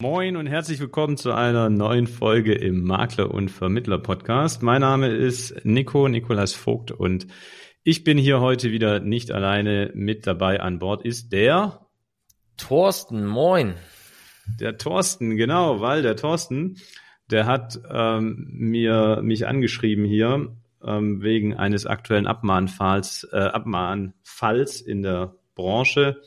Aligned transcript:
Moin 0.00 0.36
und 0.36 0.46
herzlich 0.46 0.78
willkommen 0.78 1.16
zu 1.16 1.32
einer 1.32 1.70
neuen 1.70 2.06
Folge 2.06 2.54
im 2.54 2.84
Makler 2.84 3.32
und 3.32 3.50
Vermittler 3.50 3.98
Podcast. 3.98 4.62
Mein 4.62 4.82
Name 4.82 5.08
ist 5.08 5.64
Nico, 5.64 6.06
Nikolas 6.06 6.54
Vogt 6.54 6.92
und 6.92 7.26
ich 7.82 8.04
bin 8.04 8.16
hier 8.16 8.38
heute 8.40 8.70
wieder 8.70 9.00
nicht 9.00 9.32
alleine. 9.32 9.90
Mit 9.94 10.24
dabei 10.24 10.60
an 10.60 10.78
Bord 10.78 11.04
ist 11.04 11.32
der 11.32 11.84
Thorsten. 12.56 13.26
Moin. 13.26 13.74
Der 14.60 14.78
Thorsten, 14.78 15.36
genau, 15.36 15.80
weil 15.80 16.02
der 16.02 16.14
Thorsten, 16.14 16.76
der 17.28 17.46
hat 17.46 17.80
ähm, 17.90 18.46
mir 18.52 19.18
mich 19.20 19.48
angeschrieben 19.48 20.04
hier 20.04 20.56
ähm, 20.80 21.22
wegen 21.22 21.56
eines 21.56 21.86
aktuellen 21.86 22.28
Abmahnfalls, 22.28 23.28
äh, 23.32 23.36
Abmahnfalls 23.36 24.80
in 24.80 25.02
der 25.02 25.34
Branche 25.56 26.22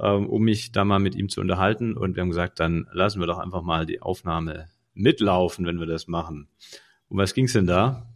ähm, 0.00 0.28
um 0.28 0.42
mich 0.42 0.72
da 0.72 0.84
mal 0.84 0.98
mit 0.98 1.14
ihm 1.14 1.28
zu 1.28 1.40
unterhalten. 1.40 1.96
Und 1.96 2.16
wir 2.16 2.22
haben 2.22 2.30
gesagt, 2.30 2.60
dann 2.60 2.88
lassen 2.92 3.20
wir 3.20 3.26
doch 3.26 3.38
einfach 3.38 3.62
mal 3.62 3.86
die 3.86 4.02
Aufnahme 4.02 4.68
mitlaufen, 4.94 5.66
wenn 5.66 5.78
wir 5.78 5.86
das 5.86 6.08
machen. 6.08 6.48
Um 7.08 7.18
was 7.18 7.34
ging's 7.34 7.52
denn 7.52 7.66
da? 7.66 8.06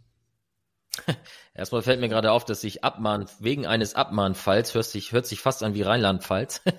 Erstmal 1.53 1.81
fällt 1.81 1.99
mir 1.99 2.09
gerade 2.09 2.31
auf, 2.31 2.45
dass 2.45 2.61
sich 2.61 2.83
Abmahn, 2.83 3.25
wegen 3.39 3.65
eines 3.65 3.95
Abmahnfalls 3.95 4.73
hört 4.73 4.85
sich, 4.85 5.11
hört 5.11 5.25
sich 5.25 5.39
fast 5.41 5.63
an 5.63 5.73
wie 5.73 5.81
Rheinland-Pfalz. 5.81 6.61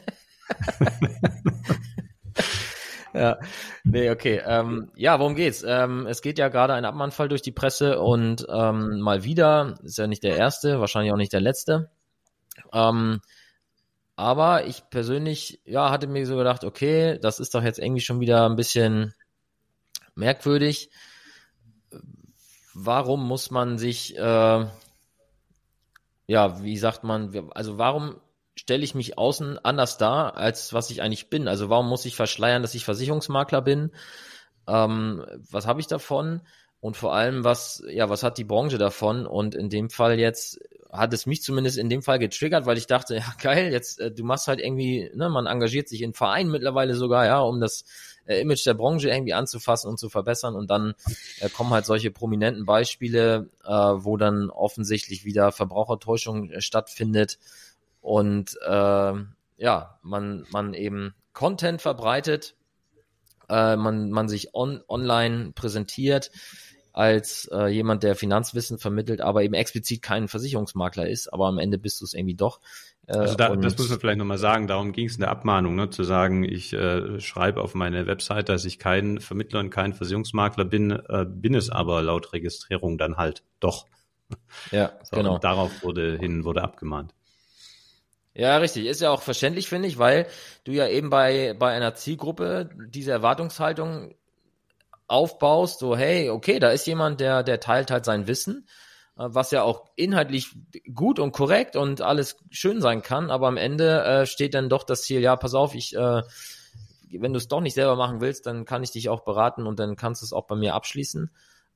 ja, 3.14 3.38
nee, 3.84 4.10
okay. 4.10 4.42
Ähm, 4.44 4.90
ja, 4.94 5.18
worum 5.18 5.34
geht's? 5.34 5.64
Ähm, 5.66 6.06
es 6.06 6.22
geht 6.22 6.38
ja 6.38 6.48
gerade 6.48 6.74
ein 6.74 6.84
Abmahnfall 6.84 7.28
durch 7.28 7.42
die 7.42 7.52
Presse 7.52 8.00
und 8.00 8.46
ähm, 8.48 9.00
mal 9.00 9.24
wieder, 9.24 9.74
ist 9.82 9.98
ja 9.98 10.06
nicht 10.06 10.22
der 10.22 10.36
erste, 10.36 10.80
wahrscheinlich 10.80 11.12
auch 11.12 11.18
nicht 11.18 11.32
der 11.32 11.40
letzte. 11.40 11.90
Ähm, 12.72 13.20
aber 14.16 14.66
ich 14.66 14.88
persönlich, 14.90 15.60
ja, 15.64 15.90
hatte 15.90 16.06
mir 16.06 16.26
so 16.26 16.36
gedacht, 16.36 16.64
okay, 16.64 17.18
das 17.20 17.40
ist 17.40 17.54
doch 17.54 17.62
jetzt 17.62 17.78
irgendwie 17.78 18.00
schon 18.00 18.20
wieder 18.20 18.48
ein 18.48 18.56
bisschen 18.56 19.14
merkwürdig. 20.14 20.90
Warum 22.74 23.26
muss 23.26 23.50
man 23.50 23.78
sich, 23.78 24.16
äh, 24.16 24.66
ja, 26.26 26.62
wie 26.62 26.76
sagt 26.76 27.04
man, 27.04 27.50
also 27.54 27.78
warum 27.78 28.20
stelle 28.56 28.84
ich 28.84 28.94
mich 28.94 29.18
außen 29.18 29.58
anders 29.64 29.98
dar, 29.98 30.36
als 30.36 30.72
was 30.72 30.90
ich 30.90 31.02
eigentlich 31.02 31.28
bin? 31.28 31.48
Also 31.48 31.68
warum 31.68 31.88
muss 31.88 32.04
ich 32.04 32.16
verschleiern, 32.16 32.62
dass 32.62 32.74
ich 32.74 32.84
Versicherungsmakler 32.84 33.62
bin? 33.62 33.90
Ähm, 34.68 35.24
was 35.50 35.66
habe 35.66 35.80
ich 35.80 35.86
davon? 35.88 36.40
Und 36.80 36.96
vor 36.96 37.14
allem, 37.14 37.44
was, 37.44 37.82
ja, 37.88 38.10
was 38.10 38.22
hat 38.22 38.38
die 38.38 38.44
Branche 38.44 38.78
davon? 38.78 39.26
Und 39.26 39.54
in 39.54 39.70
dem 39.70 39.90
Fall 39.90 40.18
jetzt 40.18 40.60
hat 40.96 41.12
es 41.12 41.26
mich 41.26 41.42
zumindest 41.42 41.76
in 41.76 41.88
dem 41.88 42.02
Fall 42.02 42.18
getriggert, 42.18 42.66
weil 42.66 42.78
ich 42.78 42.86
dachte, 42.86 43.16
ja 43.16 43.34
geil, 43.42 43.72
jetzt 43.72 44.00
äh, 44.00 44.10
du 44.10 44.24
machst 44.24 44.48
halt 44.48 44.60
irgendwie, 44.60 45.10
ne, 45.14 45.28
man 45.28 45.46
engagiert 45.46 45.88
sich 45.88 46.02
in 46.02 46.14
Vereinen 46.14 46.50
mittlerweile 46.50 46.94
sogar, 46.94 47.26
ja, 47.26 47.40
um 47.40 47.60
das 47.60 47.84
äh, 48.26 48.40
Image 48.40 48.64
der 48.64 48.74
Branche 48.74 49.08
irgendwie 49.08 49.34
anzufassen 49.34 49.90
und 49.90 49.98
zu 49.98 50.08
verbessern. 50.08 50.54
Und 50.54 50.70
dann 50.70 50.94
äh, 51.40 51.48
kommen 51.48 51.70
halt 51.70 51.86
solche 51.86 52.10
prominenten 52.10 52.64
Beispiele, 52.64 53.48
äh, 53.64 53.70
wo 53.70 54.16
dann 54.16 54.50
offensichtlich 54.50 55.24
wieder 55.24 55.52
Verbrauchertäuschung 55.52 56.50
äh, 56.50 56.60
stattfindet. 56.60 57.38
Und 58.00 58.56
äh, 58.64 59.12
ja, 59.56 59.98
man 60.02 60.46
man 60.50 60.74
eben 60.74 61.14
Content 61.32 61.82
verbreitet, 61.82 62.54
äh, 63.48 63.76
man 63.76 64.10
man 64.10 64.28
sich 64.28 64.54
on, 64.54 64.82
online 64.88 65.52
präsentiert 65.54 66.30
als 66.94 67.50
äh, 67.52 67.66
jemand, 67.66 68.04
der 68.04 68.14
Finanzwissen 68.14 68.78
vermittelt, 68.78 69.20
aber 69.20 69.42
eben 69.42 69.54
explizit 69.54 70.00
kein 70.00 70.28
Versicherungsmakler 70.28 71.08
ist, 71.08 71.30
aber 71.32 71.48
am 71.48 71.58
Ende 71.58 71.76
bist 71.76 72.00
du 72.00 72.04
es 72.04 72.14
irgendwie 72.14 72.36
doch. 72.36 72.60
Äh, 73.08 73.16
also 73.16 73.34
da, 73.34 73.54
das 73.56 73.76
muss 73.76 73.90
man 73.90 73.98
vielleicht 73.98 74.18
nochmal 74.18 74.38
sagen, 74.38 74.68
darum 74.68 74.92
ging 74.92 75.06
es 75.06 75.16
in 75.16 75.22
der 75.22 75.32
Abmahnung, 75.32 75.74
ne, 75.74 75.90
zu 75.90 76.04
sagen, 76.04 76.44
ich 76.44 76.72
äh, 76.72 77.20
schreibe 77.20 77.62
auf 77.62 77.74
meine 77.74 78.06
Website, 78.06 78.48
dass 78.48 78.64
ich 78.64 78.78
kein 78.78 79.18
Vermittler 79.18 79.58
und 79.58 79.70
kein 79.70 79.92
Versicherungsmakler 79.92 80.64
bin, 80.64 80.92
äh, 80.92 81.26
bin 81.28 81.56
es 81.56 81.68
aber 81.68 82.00
laut 82.00 82.32
Registrierung 82.32 82.96
dann 82.96 83.16
halt 83.16 83.42
doch. 83.58 83.86
Ja, 84.70 84.92
so, 85.02 85.16
genau. 85.16 85.38
Darauf 85.38 85.82
wurde 85.82 86.16
hin, 86.16 86.44
wurde 86.44 86.62
abgemahnt. 86.62 87.12
Ja, 88.34 88.56
richtig. 88.58 88.86
Ist 88.86 89.00
ja 89.00 89.10
auch 89.10 89.22
verständlich, 89.22 89.68
finde 89.68 89.88
ich, 89.88 89.98
weil 89.98 90.26
du 90.62 90.70
ja 90.70 90.86
eben 90.86 91.10
bei, 91.10 91.54
bei 91.58 91.72
einer 91.72 91.94
Zielgruppe 91.94 92.70
diese 92.88 93.10
Erwartungshaltung 93.10 94.14
aufbaust, 95.06 95.80
so 95.80 95.96
hey, 95.96 96.30
okay, 96.30 96.58
da 96.58 96.70
ist 96.70 96.86
jemand, 96.86 97.20
der, 97.20 97.42
der 97.42 97.60
teilt 97.60 97.90
halt 97.90 98.04
sein 98.04 98.26
Wissen, 98.26 98.66
äh, 99.16 99.24
was 99.26 99.50
ja 99.50 99.62
auch 99.62 99.86
inhaltlich 99.96 100.50
gut 100.94 101.18
und 101.18 101.32
korrekt 101.32 101.76
und 101.76 102.00
alles 102.00 102.36
schön 102.50 102.80
sein 102.80 103.02
kann, 103.02 103.30
aber 103.30 103.48
am 103.48 103.56
Ende 103.56 104.02
äh, 104.04 104.26
steht 104.26 104.54
dann 104.54 104.68
doch 104.68 104.84
das 104.84 105.02
Ziel, 105.02 105.20
ja, 105.20 105.36
pass 105.36 105.54
auf, 105.54 105.74
ich, 105.74 105.94
äh, 105.94 106.22
wenn 107.10 107.32
du 107.32 107.38
es 107.38 107.48
doch 107.48 107.60
nicht 107.60 107.74
selber 107.74 107.96
machen 107.96 108.20
willst, 108.20 108.46
dann 108.46 108.64
kann 108.64 108.82
ich 108.82 108.90
dich 108.90 109.08
auch 109.08 109.20
beraten 109.20 109.66
und 109.66 109.78
dann 109.78 109.96
kannst 109.96 110.22
du 110.22 110.26
es 110.26 110.32
auch 110.32 110.46
bei 110.46 110.56
mir 110.56 110.74
abschließen. 110.74 111.30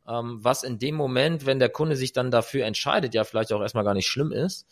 Ähm, 0.09 0.39
was 0.41 0.62
in 0.62 0.78
dem 0.78 0.95
Moment, 0.95 1.47
wenn 1.47 1.59
der 1.59 1.69
Kunde 1.69 1.97
sich 1.97 2.12
dann 2.12 2.31
dafür 2.31 2.65
entscheidet, 2.65 3.15
ja 3.15 3.25
vielleicht 3.25 3.53
auch 3.53 3.60
erstmal 3.60 3.84
gar 3.84 3.95
nicht 3.95 4.09
schlimm 4.09 4.33
ist. 4.33 4.66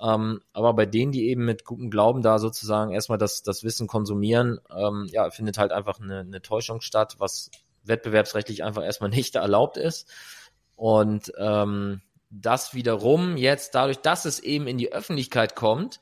Ähm, 0.00 0.40
aber 0.52 0.74
bei 0.74 0.86
denen, 0.86 1.12
die 1.12 1.28
eben 1.28 1.44
mit 1.44 1.64
gutem 1.64 1.90
Glauben 1.90 2.20
da 2.20 2.38
sozusagen 2.38 2.92
erstmal 2.92 3.18
das, 3.18 3.42
das 3.42 3.62
Wissen 3.62 3.86
konsumieren, 3.86 4.60
ähm, 4.74 5.08
ja, 5.10 5.30
findet 5.30 5.56
halt 5.56 5.72
einfach 5.72 6.00
eine, 6.00 6.20
eine 6.20 6.42
Täuschung 6.42 6.80
statt, 6.80 7.16
was 7.18 7.50
wettbewerbsrechtlich 7.84 8.64
einfach 8.64 8.84
erstmal 8.84 9.10
nicht 9.10 9.34
erlaubt 9.34 9.76
ist. 9.76 10.08
Und 10.76 11.32
ähm, 11.38 12.02
das 12.30 12.74
wiederum 12.74 13.36
jetzt 13.36 13.74
dadurch, 13.74 13.98
dass 13.98 14.24
es 14.24 14.40
eben 14.40 14.66
in 14.66 14.78
die 14.78 14.92
Öffentlichkeit 14.92 15.54
kommt, 15.54 16.00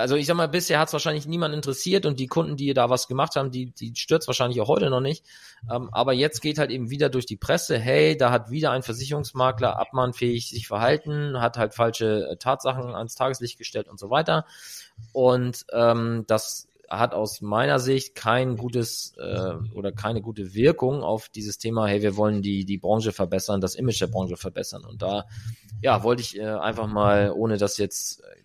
also 0.00 0.16
ich 0.16 0.26
sag 0.26 0.34
mal, 0.34 0.48
bisher 0.48 0.80
hat 0.80 0.88
es 0.88 0.92
wahrscheinlich 0.92 1.26
niemand 1.26 1.54
interessiert 1.54 2.04
und 2.04 2.18
die 2.18 2.26
Kunden, 2.26 2.56
die 2.56 2.74
da 2.74 2.90
was 2.90 3.06
gemacht 3.06 3.36
haben, 3.36 3.52
die, 3.52 3.70
die 3.70 3.94
stürzt 3.94 4.26
wahrscheinlich 4.26 4.60
auch 4.60 4.66
heute 4.66 4.90
noch 4.90 5.00
nicht. 5.00 5.24
Ähm, 5.70 5.88
aber 5.92 6.12
jetzt 6.12 6.40
geht 6.40 6.58
halt 6.58 6.72
eben 6.72 6.90
wieder 6.90 7.10
durch 7.10 7.26
die 7.26 7.36
Presse, 7.36 7.78
hey, 7.78 8.16
da 8.16 8.32
hat 8.32 8.50
wieder 8.50 8.72
ein 8.72 8.82
Versicherungsmakler 8.82 9.78
abmahnfähig 9.78 10.50
sich 10.50 10.66
verhalten, 10.66 11.40
hat 11.40 11.58
halt 11.58 11.74
falsche 11.74 12.28
äh, 12.28 12.36
Tatsachen 12.36 12.92
ans 12.92 13.14
Tageslicht 13.14 13.56
gestellt 13.56 13.86
und 13.86 14.00
so 14.00 14.10
weiter. 14.10 14.46
Und 15.12 15.64
ähm, 15.72 16.24
das 16.26 16.66
hat 16.98 17.14
aus 17.14 17.40
meiner 17.40 17.78
Sicht 17.78 18.14
kein 18.14 18.56
gutes 18.56 19.14
äh, 19.18 19.54
oder 19.74 19.92
keine 19.92 20.20
gute 20.20 20.54
Wirkung 20.54 21.02
auf 21.02 21.28
dieses 21.28 21.58
Thema, 21.58 21.86
hey, 21.86 22.02
wir 22.02 22.16
wollen 22.16 22.42
die, 22.42 22.64
die 22.64 22.78
Branche 22.78 23.12
verbessern, 23.12 23.60
das 23.60 23.74
Image 23.74 24.00
der 24.00 24.08
Branche 24.08 24.36
verbessern. 24.36 24.84
Und 24.84 25.02
da, 25.02 25.26
ja, 25.82 26.02
wollte 26.02 26.22
ich 26.22 26.38
äh, 26.38 26.44
einfach 26.44 26.86
mal, 26.86 27.32
ohne 27.32 27.56
das 27.56 27.78
jetzt 27.78 28.20
äh, 28.22 28.44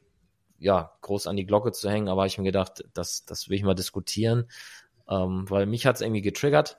ja, 0.60 0.92
groß 1.02 1.28
an 1.28 1.38
die 1.38 1.46
Glocke 1.46 1.72
zu 1.72 1.90
hängen, 1.90 2.10
aber 2.10 2.26
ich 2.26 2.38
mir 2.38 2.44
gedacht, 2.44 2.84
das, 2.94 3.26
das 3.26 3.50
will 3.50 3.56
ich 3.56 3.64
mal 3.64 3.76
diskutieren, 3.76 4.50
ähm, 5.10 5.46
weil 5.50 5.66
mich 5.66 5.86
hat 5.86 5.96
es 5.96 6.02
irgendwie 6.02 6.22
getriggert. 6.22 6.78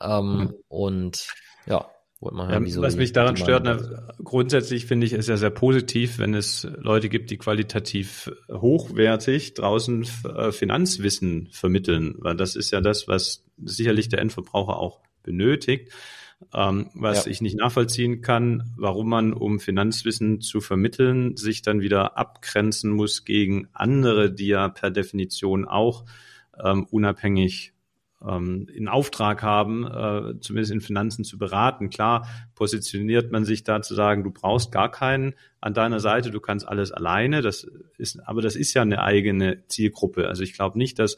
Ähm, 0.00 0.36
mhm. 0.36 0.54
Und 0.68 1.28
ja, 1.66 1.88
Ja, 2.32 2.82
was 2.82 2.96
mich 2.96 3.12
daran 3.12 3.36
stört, 3.36 3.64
na, 3.64 3.78
grundsätzlich 4.22 4.86
finde 4.86 5.06
ich 5.06 5.12
es 5.12 5.26
ja 5.26 5.36
sehr 5.36 5.50
positiv, 5.50 6.18
wenn 6.18 6.34
es 6.34 6.66
Leute 6.78 7.08
gibt, 7.08 7.30
die 7.30 7.36
qualitativ 7.36 8.30
hochwertig 8.50 9.54
draußen 9.54 10.06
äh, 10.24 10.52
Finanzwissen 10.52 11.48
vermitteln, 11.52 12.14
weil 12.18 12.36
das 12.36 12.56
ist 12.56 12.70
ja 12.70 12.80
das, 12.80 13.08
was 13.08 13.44
sicherlich 13.62 14.08
der 14.08 14.20
Endverbraucher 14.20 14.78
auch 14.78 15.00
benötigt. 15.22 15.90
Ähm, 16.52 16.90
was 16.94 17.24
ja. 17.24 17.30
ich 17.30 17.40
nicht 17.40 17.56
nachvollziehen 17.56 18.20
kann, 18.20 18.74
warum 18.76 19.08
man, 19.08 19.32
um 19.32 19.60
Finanzwissen 19.60 20.40
zu 20.40 20.60
vermitteln, 20.60 21.36
sich 21.36 21.62
dann 21.62 21.80
wieder 21.80 22.18
abgrenzen 22.18 22.90
muss 22.90 23.24
gegen 23.24 23.68
andere, 23.72 24.32
die 24.32 24.48
ja 24.48 24.68
per 24.68 24.90
Definition 24.90 25.64
auch 25.64 26.04
ähm, 26.62 26.86
unabhängig 26.90 27.73
ähm, 28.28 28.68
in 28.72 28.88
Auftrag 28.88 29.42
haben, 29.42 29.84
äh, 29.84 30.40
zumindest 30.40 30.72
in 30.72 30.80
Finanzen 30.80 31.24
zu 31.24 31.38
beraten. 31.38 31.90
Klar 31.90 32.26
positioniert 32.54 33.32
man 33.32 33.44
sich 33.44 33.64
da 33.64 33.82
zu 33.82 33.94
sagen, 33.94 34.24
du 34.24 34.30
brauchst 34.30 34.72
gar 34.72 34.90
keinen 34.90 35.34
an 35.60 35.74
deiner 35.74 36.00
Seite, 36.00 36.30
du 36.30 36.40
kannst 36.40 36.66
alles 36.66 36.92
alleine. 36.92 37.42
Das 37.42 37.66
ist, 37.98 38.20
aber 38.26 38.42
das 38.42 38.56
ist 38.56 38.74
ja 38.74 38.82
eine 38.82 39.02
eigene 39.02 39.66
Zielgruppe. 39.68 40.28
Also 40.28 40.42
ich 40.42 40.54
glaube 40.54 40.78
nicht, 40.78 40.98
dass 40.98 41.16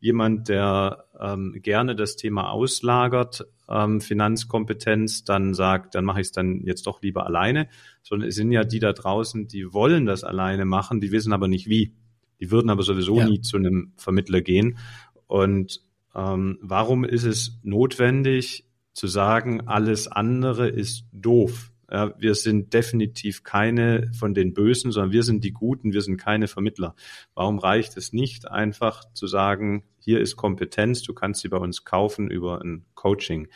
jemand, 0.00 0.48
der 0.48 1.06
ähm, 1.20 1.56
gerne 1.60 1.96
das 1.96 2.16
Thema 2.16 2.50
auslagert, 2.50 3.46
ähm, 3.68 4.00
Finanzkompetenz, 4.00 5.24
dann 5.24 5.54
sagt, 5.54 5.94
dann 5.94 6.04
mache 6.04 6.20
ich 6.20 6.28
es 6.28 6.32
dann 6.32 6.62
jetzt 6.64 6.86
doch 6.86 7.02
lieber 7.02 7.26
alleine, 7.26 7.68
sondern 8.02 8.28
es 8.28 8.36
sind 8.36 8.52
ja 8.52 8.64
die 8.64 8.78
da 8.78 8.92
draußen, 8.92 9.48
die 9.48 9.72
wollen 9.72 10.06
das 10.06 10.24
alleine 10.24 10.64
machen, 10.64 11.00
die 11.00 11.12
wissen 11.12 11.32
aber 11.32 11.48
nicht 11.48 11.68
wie. 11.68 11.94
Die 12.40 12.52
würden 12.52 12.70
aber 12.70 12.84
sowieso 12.84 13.18
ja. 13.18 13.28
nie 13.28 13.40
zu 13.40 13.56
einem 13.56 13.92
Vermittler 13.96 14.40
gehen. 14.40 14.78
Und 15.26 15.82
ähm, 16.14 16.58
warum 16.60 17.04
ist 17.04 17.24
es 17.24 17.58
notwendig 17.62 18.64
zu 18.92 19.06
sagen, 19.06 19.66
alles 19.68 20.08
andere 20.08 20.68
ist 20.68 21.04
doof? 21.12 21.70
Ja, 21.90 22.12
wir 22.18 22.34
sind 22.34 22.74
definitiv 22.74 23.44
keine 23.44 24.10
von 24.12 24.34
den 24.34 24.52
Bösen, 24.52 24.92
sondern 24.92 25.12
wir 25.12 25.22
sind 25.22 25.42
die 25.42 25.52
Guten, 25.52 25.94
wir 25.94 26.02
sind 26.02 26.18
keine 26.18 26.46
Vermittler. 26.46 26.94
Warum 27.34 27.58
reicht 27.58 27.96
es 27.96 28.12
nicht 28.12 28.50
einfach 28.50 29.04
zu 29.14 29.26
sagen, 29.26 29.84
hier 29.98 30.20
ist 30.20 30.36
Kompetenz, 30.36 31.02
du 31.02 31.14
kannst 31.14 31.40
sie 31.40 31.48
bei 31.48 31.56
uns 31.56 31.84
kaufen 31.84 32.30
über 32.30 32.60
ein 32.60 32.84
Coaching? 32.94 33.48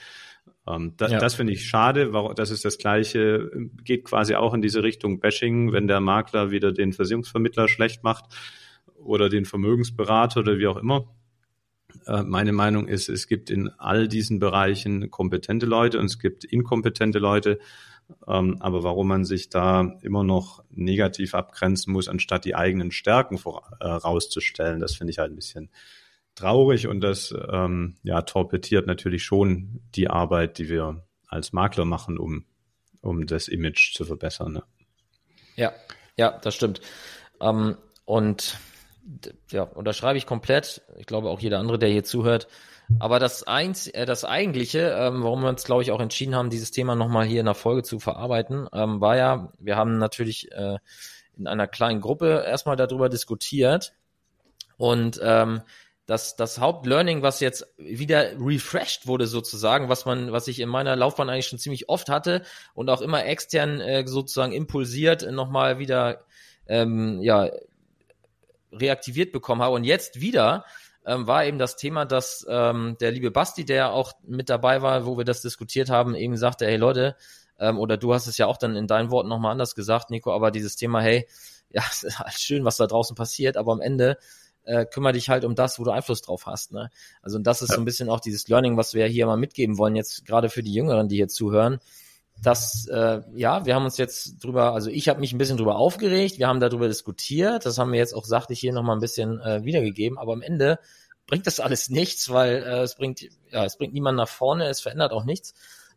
Ähm, 0.66 0.94
das, 0.96 1.12
ja. 1.12 1.19
das 1.19 1.34
finde 1.34 1.52
ich 1.52 1.66
schade. 1.69 2.10
Das 2.34 2.50
ist 2.50 2.64
das 2.64 2.78
Gleiche, 2.78 3.50
geht 3.84 4.04
quasi 4.04 4.34
auch 4.34 4.54
in 4.54 4.62
diese 4.62 4.82
Richtung 4.82 5.20
Bashing, 5.20 5.72
wenn 5.72 5.87
der 5.87 6.00
Makler 6.00 6.50
wieder 6.50 6.72
den 6.72 6.94
Versicherungsvermittler 6.94 7.69
schlecht 7.69 8.02
macht 8.02 8.25
oder 8.96 9.28
den 9.28 9.44
Vermögensberater 9.44 10.40
oder 10.40 10.58
wie 10.58 10.69
auch 10.69 10.78
immer 10.78 11.06
meine 12.06 12.52
Meinung 12.52 12.88
ist, 12.88 13.08
es 13.08 13.26
gibt 13.26 13.50
in 13.50 13.68
all 13.78 14.08
diesen 14.08 14.38
Bereichen 14.38 15.10
kompetente 15.10 15.66
Leute 15.66 15.98
und 15.98 16.06
es 16.06 16.18
gibt 16.18 16.44
inkompetente 16.44 17.18
Leute. 17.18 17.58
Ähm, 18.26 18.56
aber 18.60 18.82
warum 18.82 19.08
man 19.08 19.24
sich 19.24 19.48
da 19.48 19.96
immer 20.02 20.24
noch 20.24 20.64
negativ 20.70 21.34
abgrenzen 21.34 21.92
muss, 21.92 22.08
anstatt 22.08 22.44
die 22.44 22.54
eigenen 22.54 22.90
Stärken 22.90 23.38
herauszustellen, 23.80 24.78
äh, 24.78 24.80
das 24.80 24.94
finde 24.94 25.12
ich 25.12 25.18
halt 25.18 25.32
ein 25.32 25.36
bisschen 25.36 25.70
traurig 26.34 26.86
und 26.86 27.00
das 27.00 27.34
ähm, 27.50 27.96
ja 28.02 28.22
torpediert 28.22 28.86
natürlich 28.86 29.24
schon 29.24 29.80
die 29.94 30.08
Arbeit, 30.08 30.58
die 30.58 30.68
wir 30.68 31.04
als 31.28 31.52
Makler 31.52 31.84
machen, 31.84 32.18
um, 32.18 32.44
um 33.00 33.26
das 33.26 33.48
Image 33.48 33.94
zu 33.94 34.04
verbessern. 34.04 34.52
Ne? 34.52 34.62
Ja, 35.56 35.72
ja, 36.16 36.38
das 36.42 36.54
stimmt. 36.54 36.80
Ähm, 37.40 37.76
und 38.04 38.58
ja, 39.50 39.62
unterschreibe 39.64 40.19
ich 40.19 40.26
komplett. 40.26 40.82
Ich 40.96 41.06
glaube 41.06 41.28
auch 41.31 41.40
jeder 41.40 41.58
andere, 41.58 41.78
der 41.78 41.88
hier 41.88 42.04
zuhört. 42.04 42.49
Aber 42.99 43.19
das, 43.19 43.46
Einz 43.46 43.88
äh, 43.93 44.06
das 44.06 44.25
Eigentliche, 44.25 44.94
ähm, 44.99 45.22
warum 45.22 45.43
wir 45.43 45.49
uns, 45.49 45.64
glaube 45.64 45.82
ich, 45.82 45.93
auch 45.93 46.00
entschieden 46.00 46.34
haben, 46.34 46.50
dieses 46.50 46.70
Thema 46.70 46.94
nochmal 46.94 47.26
hier 47.26 47.40
in 47.40 47.46
der 47.46 47.54
Folge 47.54 47.82
zu 47.82 47.99
verarbeiten, 47.99 48.69
ähm, 48.72 49.00
war 49.00 49.16
ja, 49.16 49.52
wir 49.58 49.76
haben 49.76 49.99
natürlich 49.99 50.52
äh, 50.52 50.78
in 51.37 51.46
einer 51.46 51.66
kleinen 51.66 52.00
Gruppe 52.00 52.44
erstmal 52.46 52.76
darüber 52.76 53.08
diskutiert. 53.08 53.94
Und 54.76 55.20
ähm, 55.22 55.62
das, 56.06 56.37
das 56.37 56.58
Hauptlearning, 56.58 57.22
was 57.22 57.40
jetzt 57.40 57.66
wieder 57.78 58.32
refreshed 58.38 59.06
wurde 59.06 59.26
sozusagen, 59.26 59.88
was 59.88 60.04
man, 60.04 60.32
was 60.32 60.49
ich 60.49 60.60
in 60.60 60.69
meiner 60.69 60.96
Laufbahn 60.96 61.31
eigentlich 61.31 61.46
schon 61.46 61.58
ziemlich 61.58 61.88
oft 61.88 62.08
hatte 62.08 62.43
und 62.75 62.90
auch 62.90 63.00
immer 63.00 63.25
extern 63.25 63.81
äh, 63.81 64.06
sozusagen 64.06 64.52
impulsiert 64.52 65.31
nochmal 65.31 65.78
wieder 65.78 66.25
ähm, 66.66 67.22
ja 67.22 67.49
reaktiviert 68.72 69.32
bekommen 69.32 69.62
habe 69.62 69.74
und 69.74 69.84
jetzt 69.84 70.20
wieder 70.20 70.64
ähm, 71.04 71.26
war 71.26 71.44
eben 71.44 71.58
das 71.58 71.76
Thema, 71.76 72.04
dass 72.04 72.46
ähm, 72.48 72.96
der 73.00 73.10
liebe 73.10 73.30
Basti, 73.30 73.64
der 73.64 73.92
auch 73.92 74.12
mit 74.24 74.48
dabei 74.48 74.82
war, 74.82 75.06
wo 75.06 75.19
wir 75.19 75.24
das 75.24 75.42
diskutiert 75.42 75.90
haben, 75.90 76.14
eben 76.14 76.36
sagte, 76.36 76.66
hey 76.66 76.76
Leute, 76.76 77.16
ähm, 77.58 77.78
oder 77.78 77.96
du 77.96 78.14
hast 78.14 78.26
es 78.26 78.38
ja 78.38 78.46
auch 78.46 78.56
dann 78.56 78.76
in 78.76 78.86
deinen 78.86 79.10
Worten 79.10 79.28
nochmal 79.28 79.52
anders 79.52 79.74
gesagt, 79.74 80.10
Nico, 80.10 80.32
aber 80.32 80.50
dieses 80.50 80.76
Thema, 80.76 81.00
hey, 81.00 81.28
ja, 81.70 81.82
es 81.90 82.02
ist 82.02 82.19
halt 82.19 82.34
schön, 82.34 82.64
was 82.64 82.76
da 82.76 82.86
draußen 82.86 83.16
passiert, 83.16 83.56
aber 83.56 83.72
am 83.72 83.80
Ende 83.80 84.19
äh, 84.64 84.84
kümmere 84.84 85.14
dich 85.14 85.28
halt 85.28 85.44
um 85.44 85.54
das, 85.54 85.78
wo 85.78 85.84
du 85.84 85.90
Einfluss 85.90 86.22
drauf 86.22 86.46
hast. 86.46 86.72
Ne? 86.72 86.90
Also 87.22 87.38
und 87.38 87.46
das 87.46 87.62
ist 87.62 87.70
ja. 87.70 87.76
so 87.76 87.80
ein 87.80 87.84
bisschen 87.84 88.08
auch 88.08 88.20
dieses 88.20 88.46
Learning, 88.48 88.76
was 88.76 88.94
wir 88.94 89.06
hier 89.06 89.26
mal 89.26 89.36
mitgeben 89.36 89.78
wollen, 89.78 89.96
jetzt 89.96 90.25
gerade 90.25 90.50
für 90.50 90.62
die 90.62 90.72
Jüngeren, 90.72 91.08
die 91.08 91.16
hier 91.16 91.28
zuhören. 91.28 91.78
Dass, 92.42 92.86
äh, 92.88 93.20
ja, 93.34 93.64
wir 93.64 93.74
haben 93.74 93.84
uns 93.84 93.98
jetzt 93.98 94.42
drüber, 94.44 94.72
also 94.72 94.90
ich 94.90 95.08
habe 95.08 95.20
mich 95.20 95.32
ein 95.32 95.38
bisschen 95.38 95.56
drüber 95.56 95.76
aufgeregt, 95.76 96.38
wir 96.38 96.48
haben 96.48 96.60
darüber 96.60 96.88
diskutiert, 96.88 97.64
das 97.64 97.78
haben 97.78 97.92
wir 97.92 97.98
jetzt 97.98 98.14
auch 98.14 98.24
sachlich 98.24 98.58
hier 98.58 98.72
nochmal 98.72 98.96
ein 98.96 99.00
bisschen 99.00 99.40
äh, 99.40 99.64
wiedergegeben, 99.64 100.18
aber 100.18 100.32
am 100.32 100.42
Ende 100.42 100.78
bringt 101.26 101.46
das 101.46 101.60
alles 101.60 101.88
nichts, 101.88 102.30
weil 102.30 102.62
äh, 102.62 102.82
es 102.82 102.96
bringt, 102.96 103.22
ja, 103.50 103.64
es 103.64 103.78
bringt 103.78 103.94
niemanden 103.94 104.18
nach 104.18 104.28
vorne, 104.28 104.66
es 104.68 104.80
verändert 104.80 105.12
auch 105.12 105.24
nichts. 105.24 105.54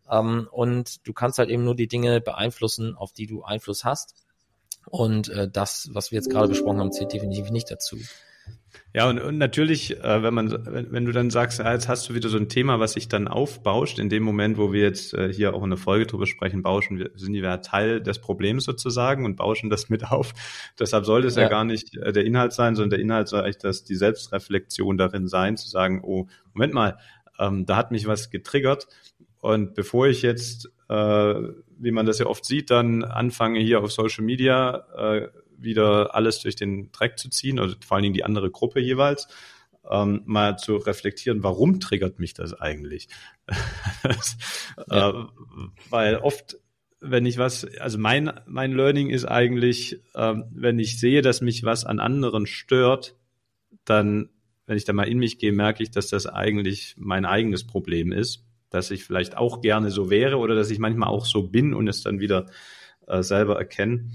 Ähm, 0.10 0.48
und 0.52 1.08
du 1.08 1.14
kannst 1.14 1.40
halt 1.40 1.50
eben 1.50 1.64
nur 1.64 1.76
die 1.76 1.88
Dinge 1.88 2.22
beeinflussen, 2.22 2.96
auf 2.96 3.12
die 3.12 3.26
du 3.26 3.44
Einfluss 3.44 3.84
hast. 3.84 4.14
Und 4.88 5.30
äh, 5.30 5.50
das, 5.50 5.90
was 5.94 6.12
wir 6.12 6.18
jetzt 6.18 6.30
gerade 6.30 6.48
besprochen 6.48 6.80
haben, 6.80 6.92
zählt 6.92 7.12
definitiv 7.12 7.50
nicht 7.50 7.72
dazu. 7.72 7.98
Ja, 8.96 9.10
und, 9.10 9.20
und 9.20 9.38
natürlich, 9.38 10.02
äh, 10.06 10.24
wenn 10.24 10.34
man, 10.34 10.58
wenn, 10.68 10.90
wenn 10.90 11.04
du 11.04 11.12
dann 11.12 11.30
sagst, 11.30 11.60
ja, 11.60 11.74
jetzt 11.74 11.90
hast 11.90 12.08
du 12.08 12.14
wieder 12.14 12.30
so 12.30 12.38
ein 12.38 12.48
Thema, 12.48 12.80
was 12.80 12.94
sich 12.94 13.10
dann 13.10 13.28
aufbauscht, 13.28 14.00
in 14.00 14.08
dem 14.08 14.24
Moment, 14.24 14.58
wo 14.58 14.72
wir 14.72 14.84
jetzt 14.84 15.14
äh, 15.14 15.34
hier 15.34 15.54
auch 15.54 15.66
in 15.66 15.70
der 15.70 15.78
Folge 15.78 16.06
drüber 16.06 16.26
sprechen, 16.26 16.64
bauschen 16.64 16.98
wir, 16.98 17.12
sind 17.14 17.34
wir 17.34 17.62
Teil 17.62 18.00
des 18.00 18.20
Problems 18.20 18.64
sozusagen 18.64 19.26
und 19.26 19.36
bauschen 19.36 19.70
das 19.70 19.90
mit 19.90 20.10
auf. 20.10 20.34
Deshalb 20.80 21.04
sollte 21.04 21.28
es 21.28 21.36
ja, 21.36 21.42
ja 21.42 21.50
gar 21.50 21.66
nicht 21.66 21.98
äh, 21.98 22.14
der 22.14 22.24
Inhalt 22.24 22.54
sein, 22.54 22.76
sondern 22.76 22.92
der 22.92 23.00
Inhalt 23.00 23.28
soll 23.28 23.42
eigentlich 23.42 23.58
das, 23.58 23.84
die 23.84 23.96
Selbstreflexion 23.96 24.98
darin 24.98 25.28
sein, 25.28 25.58
zu 25.58 25.68
sagen, 25.68 26.00
oh, 26.02 26.28
Moment 26.54 26.74
mal, 26.74 26.98
ähm, 27.38 27.66
da 27.66 27.76
hat 27.76 27.92
mich 27.92 28.08
was 28.08 28.30
getriggert. 28.30 28.88
Und 29.42 29.74
bevor 29.74 30.08
ich 30.08 30.22
jetzt, 30.22 30.72
äh, 30.88 31.36
wie 31.78 31.92
man 31.92 32.06
das 32.06 32.20
ja 32.20 32.28
oft 32.28 32.46
sieht, 32.46 32.72
dann 32.72 33.04
anfange 33.04 33.60
hier 33.60 33.82
auf 33.82 33.92
Social 33.92 34.24
Media 34.24 34.86
äh, 34.96 35.28
wieder 35.58 36.16
alles 36.16 36.40
durch 36.40 36.56
den 36.56 36.92
Dreck 36.92 37.18
zu 37.18 37.30
ziehen, 37.30 37.60
oder 37.60 37.76
vor 37.86 37.96
allen 37.96 38.04
Dingen 38.04 38.14
die 38.14 38.24
andere 38.24 38.52
Gruppe 38.52 38.80
jeweils, 38.80 39.28
ähm, 39.90 40.22
mal 40.26 40.58
zu 40.58 40.78
reflektieren, 40.78 41.44
warum 41.44 41.80
triggert 41.80 42.20
mich 42.20 42.34
das 42.34 42.54
eigentlich? 42.54 43.08
das, 44.04 44.38
ja. 44.90 45.10
äh, 45.10 45.26
weil 45.90 46.18
oft, 46.18 46.58
wenn 47.00 47.26
ich 47.26 47.38
was, 47.38 47.66
also 47.80 47.98
mein, 47.98 48.32
mein 48.46 48.72
Learning 48.72 49.10
ist 49.10 49.26
eigentlich, 49.26 50.02
äh, 50.14 50.34
wenn 50.52 50.80
ich 50.80 51.00
sehe, 51.00 51.22
dass 51.22 51.42
mich 51.42 51.64
was 51.64 51.86
an 51.86 52.00
anderen 52.00 52.48
stört, 52.48 53.16
dann, 53.84 54.30
wenn 54.66 54.78
ich 54.78 54.86
da 54.86 54.94
mal 54.94 55.08
in 55.08 55.20
mich 55.20 55.38
gehe, 55.38 55.52
merke 55.52 55.84
ich, 55.84 55.92
dass 55.92 56.08
das 56.08 56.26
eigentlich 56.26 56.96
mein 56.98 57.26
eigenes 57.26 57.66
Problem 57.66 58.12
ist, 58.12 58.44
dass 58.70 58.92
ich 58.92 59.04
vielleicht 59.04 59.38
auch 59.38 59.62
gerne 59.62 59.92
so 59.92 60.10
wäre 60.10 60.38
oder 60.38 60.56
dass 60.56 60.72
ich 60.72 60.80
manchmal 60.80 61.10
auch 61.10 61.26
so 61.26 61.44
bin 61.48 61.74
und 61.74 61.88
es 61.88 62.02
dann 62.02 62.20
wieder 62.20 62.48
äh, 63.08 63.22
selber 63.22 63.58
erkenne. 63.58 64.10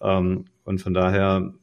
Ähm, 0.00 0.46
und 0.64 0.80
von 0.80 0.94
daher 0.94 1.54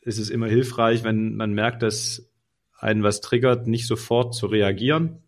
ist 0.00 0.18
es 0.18 0.30
immer 0.30 0.48
hilfreich, 0.48 1.04
wenn 1.04 1.36
man 1.36 1.52
merkt, 1.52 1.82
dass 1.82 2.30
einen 2.78 3.02
was 3.02 3.20
triggert, 3.20 3.66
nicht 3.66 3.86
sofort 3.86 4.34
zu 4.34 4.46
reagieren, 4.46 5.22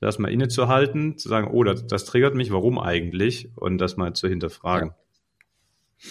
erstmal 0.00 0.32
innezuhalten, 0.32 1.18
zu 1.18 1.28
sagen, 1.28 1.48
oh, 1.50 1.64
das, 1.64 1.86
das, 1.86 2.04
triggert 2.04 2.34
mich, 2.34 2.52
warum 2.52 2.78
eigentlich? 2.78 3.50
Und 3.56 3.78
das 3.78 3.96
mal 3.96 4.12
zu 4.14 4.28
hinterfragen. 4.28 4.92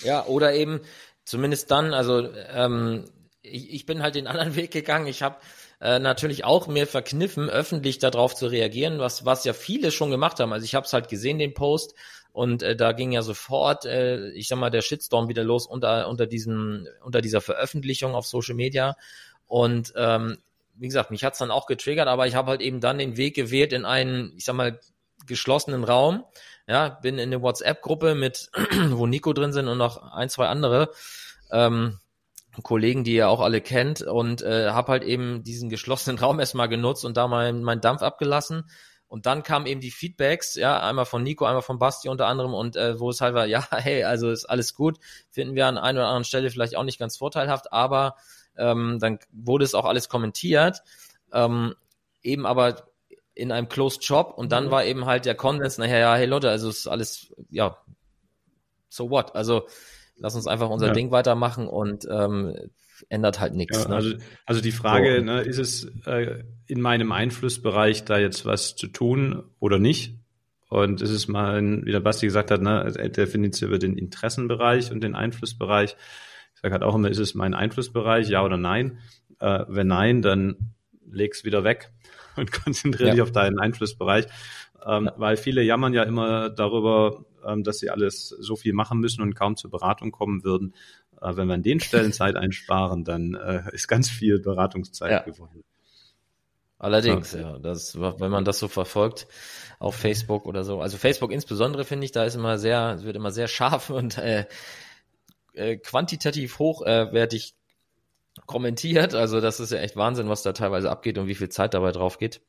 Ja, 0.03 0.07
ja 0.07 0.25
oder 0.25 0.53
eben 0.53 0.81
zumindest 1.23 1.71
dann, 1.71 1.93
also 1.93 2.29
ähm, 2.53 3.05
ich, 3.41 3.73
ich 3.73 3.85
bin 3.85 4.01
halt 4.01 4.15
den 4.15 4.27
anderen 4.27 4.55
Weg 4.55 4.71
gegangen. 4.71 5.07
Ich 5.07 5.21
habe 5.23 5.38
äh, 5.81 5.99
natürlich 5.99 6.45
auch 6.45 6.67
mir 6.67 6.88
verkniffen, 6.88 7.49
öffentlich 7.49 7.99
darauf 7.99 8.35
zu 8.35 8.47
reagieren, 8.47 8.99
was, 8.99 9.25
was 9.25 9.43
ja 9.43 9.53
viele 9.53 9.91
schon 9.91 10.11
gemacht 10.11 10.39
haben. 10.39 10.53
Also 10.53 10.65
ich 10.65 10.75
habe 10.75 10.85
es 10.85 10.93
halt 10.93 11.09
gesehen, 11.09 11.39
den 11.39 11.53
Post, 11.53 11.95
und 12.35 12.63
äh, 12.63 12.75
da 12.75 12.91
ging 12.91 13.13
ja 13.13 13.21
sofort, 13.21 13.85
äh, 13.85 14.27
ich 14.31 14.49
sag 14.49 14.59
mal, 14.59 14.69
der 14.69 14.81
Shitstorm 14.81 15.29
wieder 15.29 15.45
los 15.45 15.65
unter, 15.65 16.09
unter, 16.09 16.27
diesen, 16.27 16.85
unter 17.01 17.21
dieser 17.21 17.39
Veröffentlichung 17.39 18.13
auf 18.13 18.27
Social 18.27 18.55
Media. 18.55 18.97
Und 19.47 19.93
ähm, 19.95 20.39
wie 20.73 20.87
gesagt, 20.87 21.11
mich 21.11 21.23
hat's 21.23 21.37
dann 21.37 21.49
auch 21.49 21.65
getriggert, 21.65 22.09
aber 22.09 22.27
ich 22.27 22.35
habe 22.35 22.49
halt 22.49 22.59
eben 22.59 22.81
dann 22.81 22.97
den 22.97 23.15
Weg 23.15 23.37
gewählt 23.37 23.71
in 23.71 23.85
einen, 23.85 24.33
ich 24.35 24.43
sag 24.43 24.53
mal, 24.53 24.81
geschlossenen 25.25 25.85
Raum. 25.85 26.25
Ja, 26.67 26.89
bin 26.89 27.19
in 27.19 27.29
eine 27.29 27.41
WhatsApp-Gruppe 27.41 28.15
mit, 28.15 28.49
wo 28.89 29.07
Nico 29.07 29.31
drin 29.31 29.53
sind 29.53 29.69
und 29.69 29.77
noch 29.77 30.11
ein, 30.11 30.27
zwei 30.27 30.47
andere 30.47 30.91
ähm, 31.53 31.99
Kollegen, 32.63 33.05
die 33.05 33.15
ihr 33.15 33.29
auch 33.29 33.39
alle 33.39 33.61
kennt 33.61 34.01
und 34.01 34.41
äh, 34.41 34.71
habe 34.71 34.91
halt 34.91 35.03
eben 35.03 35.45
diesen 35.45 35.69
geschlossenen 35.69 36.19
Raum 36.19 36.41
erstmal 36.41 36.67
genutzt 36.67 37.05
und 37.05 37.15
da 37.15 37.29
mal 37.29 37.53
meinen 37.53 37.79
Dampf 37.79 38.01
abgelassen 38.01 38.69
und 39.07 39.25
dann 39.25 39.43
kamen 39.43 39.65
eben 39.65 39.81
die 39.81 39.91
Feedbacks, 39.91 40.55
ja, 40.55 40.79
einmal 40.79 41.05
von 41.05 41.24
Nico, 41.24 41.45
einmal 41.45 41.62
von 41.62 41.79
Basti 41.79 42.09
unter 42.09 42.27
anderem 42.27 42.53
und 42.53 42.75
äh, 42.75 43.00
wo 43.00 43.09
es 43.09 43.21
halt 43.21 43.35
war, 43.35 43.45
ja, 43.45 43.65
hey, 43.71 44.03
also 44.03 44.29
ist 44.29 44.45
alles 44.45 44.74
gut, 44.74 45.00
finden 45.29 45.55
wir 45.55 45.67
an 45.67 45.77
einer 45.77 46.00
oder 46.00 46.07
anderen 46.07 46.24
Stelle 46.24 46.50
vielleicht 46.50 46.75
auch 46.75 46.83
nicht 46.83 47.00
ganz 47.00 47.17
vorteilhaft, 47.17 47.71
aber 47.71 48.15
ähm, 48.57 49.00
dann 49.00 49.19
wurde 49.31 49.65
es 49.65 49.75
auch 49.75 49.85
alles 49.85 50.09
kommentiert, 50.09 50.81
ähm, 51.31 51.75
eben 52.24 52.45
aber 52.45 52.88
in 53.33 53.51
einem 53.51 53.67
Closed 53.67 54.03
Shop 54.03 54.33
und 54.38 54.51
dann 54.51 54.67
mhm. 54.67 54.71
war 54.71 54.85
eben 54.85 55.05
halt 55.05 55.25
der 55.25 55.35
Konsens, 55.35 55.77
nachher, 55.77 56.00
ja, 56.00 56.15
hey 56.15 56.25
Leute, 56.25 56.50
also 56.50 56.69
ist 56.69 56.88
alles, 56.88 57.33
ja, 57.50 57.77
so 58.89 59.09
what? 59.09 59.35
Also 59.35 59.67
lass 60.15 60.35
uns 60.35 60.47
einfach 60.47 60.69
unser 60.69 60.88
ja. 60.88 60.93
Ding 60.93 61.12
weitermachen 61.12 61.67
und 61.67 62.07
ähm, 62.09 62.55
ändert 63.09 63.39
halt 63.39 63.53
nichts. 63.53 63.83
Ja, 63.83 63.89
ne? 63.89 63.95
also, 63.95 64.15
also 64.45 64.62
die 64.62 64.71
Frage, 64.71 65.17
so. 65.17 65.24
ne, 65.24 65.41
ist 65.41 65.59
es 65.59 65.91
äh, 66.05 66.43
in 66.67 66.81
meinem 66.81 67.12
Einflussbereich 67.12 68.05
da 68.05 68.17
jetzt 68.17 68.45
was 68.45 68.75
zu 68.75 68.88
tun 68.88 69.43
oder 69.59 69.79
nicht? 69.79 70.15
Und 70.67 71.01
es 71.01 71.12
ist 71.12 71.27
mal, 71.27 71.62
wie 71.85 71.91
der 71.91 72.00
Basti 72.00 72.25
gesagt 72.25 72.51
hat, 72.51 72.62
ne, 72.62 72.93
er 72.97 73.09
definiert 73.09 73.53
es 73.53 73.62
über 73.62 73.77
den 73.77 73.97
Interessenbereich 73.97 74.91
und 74.91 75.01
den 75.01 75.15
Einflussbereich. 75.15 75.95
Ich 76.55 76.62
sage 76.62 76.74
halt 76.74 76.83
auch 76.83 76.95
immer, 76.95 77.09
ist 77.09 77.19
es 77.19 77.35
mein 77.35 77.53
Einflussbereich, 77.53 78.29
ja 78.29 78.43
oder 78.43 78.57
nein? 78.57 79.00
Äh, 79.39 79.65
wenn 79.67 79.88
nein, 79.88 80.21
dann 80.21 80.74
leg's 81.09 81.43
wieder 81.45 81.63
weg 81.63 81.91
und 82.35 82.51
konzentriere 82.51 83.09
ja. 83.09 83.13
dich 83.13 83.21
auf 83.21 83.31
deinen 83.31 83.59
Einflussbereich. 83.59 84.25
Ähm, 84.86 85.05
ja. 85.05 85.13
Weil 85.17 85.38
viele 85.38 85.62
jammern 85.62 85.94
ja 85.94 86.03
immer 86.03 86.50
darüber, 86.50 87.25
ähm, 87.46 87.63
dass 87.63 87.79
sie 87.79 87.89
alles 87.89 88.29
so 88.29 88.55
viel 88.55 88.74
machen 88.74 89.00
müssen 89.00 89.22
und 89.22 89.36
kaum 89.36 89.55
zur 89.55 89.72
Beratung 89.72 90.12
kommen 90.12 90.44
würden. 90.44 90.74
Äh, 91.22 91.36
wenn 91.36 91.48
wir 91.48 91.55
an 91.55 91.63
den 91.63 91.79
Stellen 91.79 92.13
Zeit 92.13 92.36
einsparen, 92.36 93.03
dann 93.03 93.36
äh, 93.36 93.63
ist 93.74 93.88
ganz 93.88 94.10
viel 94.10 94.39
Beratungszeit 94.39 95.12
ja. 95.12 95.20
gewonnen. 95.20 95.63
Allerdings, 96.77 97.34
ja. 97.34 97.39
ja. 97.39 97.60
Das, 97.60 98.00
wenn 98.00 98.32
man 98.32 98.46
das 98.46 98.60
so 98.60 98.67
verfolgt 98.67 99.27
auf 99.79 99.96
Facebook 99.96 100.46
oder 100.46 100.63
so. 100.63 100.82
Also 100.82 100.98
Facebook 100.98 101.32
insbesondere 101.32 101.86
finde 101.86 102.05
ich, 102.05 102.12
da 102.12 102.25
ist 102.25 102.36
immer 102.36 102.58
sehr, 102.58 103.01
wird 103.03 103.15
immer 103.15 103.32
sehr 103.32 103.48
scharf 103.48 103.89
und 103.89 104.17
äh, 104.17 104.46
äh, 105.53 105.77
quantitativ 105.77 106.60
hochwertig 106.60 107.55
kommentiert. 108.46 109.15
Also 109.15 109.39
das 109.39 109.60
ist 109.60 109.72
ja 109.72 109.79
echt 109.79 109.96
Wahnsinn, 109.96 110.29
was 110.29 110.44
da 110.44 110.51
teilweise 110.51 110.91
abgeht 110.91 111.17
und 111.17 111.27
wie 111.27 111.36
viel 111.36 111.50
Zeit 111.50 111.74
dabei 111.74 111.91
drauf 111.91 112.17
geht. 112.17 112.41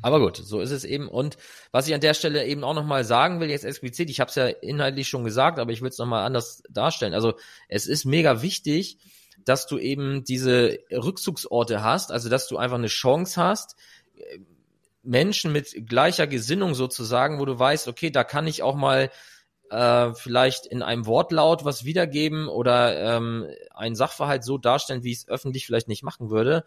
Aber 0.00 0.18
gut, 0.18 0.36
so 0.36 0.60
ist 0.60 0.70
es 0.70 0.84
eben. 0.84 1.08
Und 1.08 1.36
was 1.70 1.86
ich 1.86 1.94
an 1.94 2.00
der 2.00 2.14
Stelle 2.14 2.44
eben 2.46 2.64
auch 2.64 2.74
nochmal 2.74 3.04
sagen 3.04 3.40
will, 3.40 3.50
jetzt 3.50 3.64
explizit, 3.64 4.10
ich 4.10 4.20
habe 4.20 4.28
es 4.28 4.34
ja 4.34 4.46
inhaltlich 4.46 5.08
schon 5.08 5.24
gesagt, 5.24 5.58
aber 5.58 5.70
ich 5.70 5.80
will 5.80 5.90
es 5.90 5.98
nochmal 5.98 6.24
anders 6.24 6.62
darstellen. 6.68 7.14
Also 7.14 7.34
es 7.68 7.86
ist 7.86 8.04
mega 8.04 8.42
wichtig, 8.42 8.98
dass 9.44 9.66
du 9.66 9.78
eben 9.78 10.24
diese 10.24 10.78
Rückzugsorte 10.90 11.82
hast, 11.82 12.10
also 12.10 12.28
dass 12.28 12.48
du 12.48 12.56
einfach 12.56 12.78
eine 12.78 12.88
Chance 12.88 13.40
hast, 13.40 13.76
Menschen 15.02 15.52
mit 15.52 15.88
gleicher 15.88 16.26
Gesinnung 16.26 16.74
sozusagen, 16.74 17.40
wo 17.40 17.44
du 17.44 17.58
weißt, 17.58 17.88
okay, 17.88 18.10
da 18.10 18.24
kann 18.24 18.46
ich 18.46 18.62
auch 18.62 18.76
mal 18.76 19.10
äh, 19.70 20.14
vielleicht 20.14 20.66
in 20.66 20.82
einem 20.82 21.06
Wortlaut 21.06 21.64
was 21.64 21.84
wiedergeben 21.84 22.48
oder 22.48 23.16
ähm, 23.16 23.48
einen 23.74 23.96
Sachverhalt 23.96 24.44
so 24.44 24.58
darstellen, 24.58 25.02
wie 25.02 25.12
ich 25.12 25.18
es 25.18 25.28
öffentlich 25.28 25.66
vielleicht 25.66 25.88
nicht 25.88 26.04
machen 26.04 26.30
würde, 26.30 26.64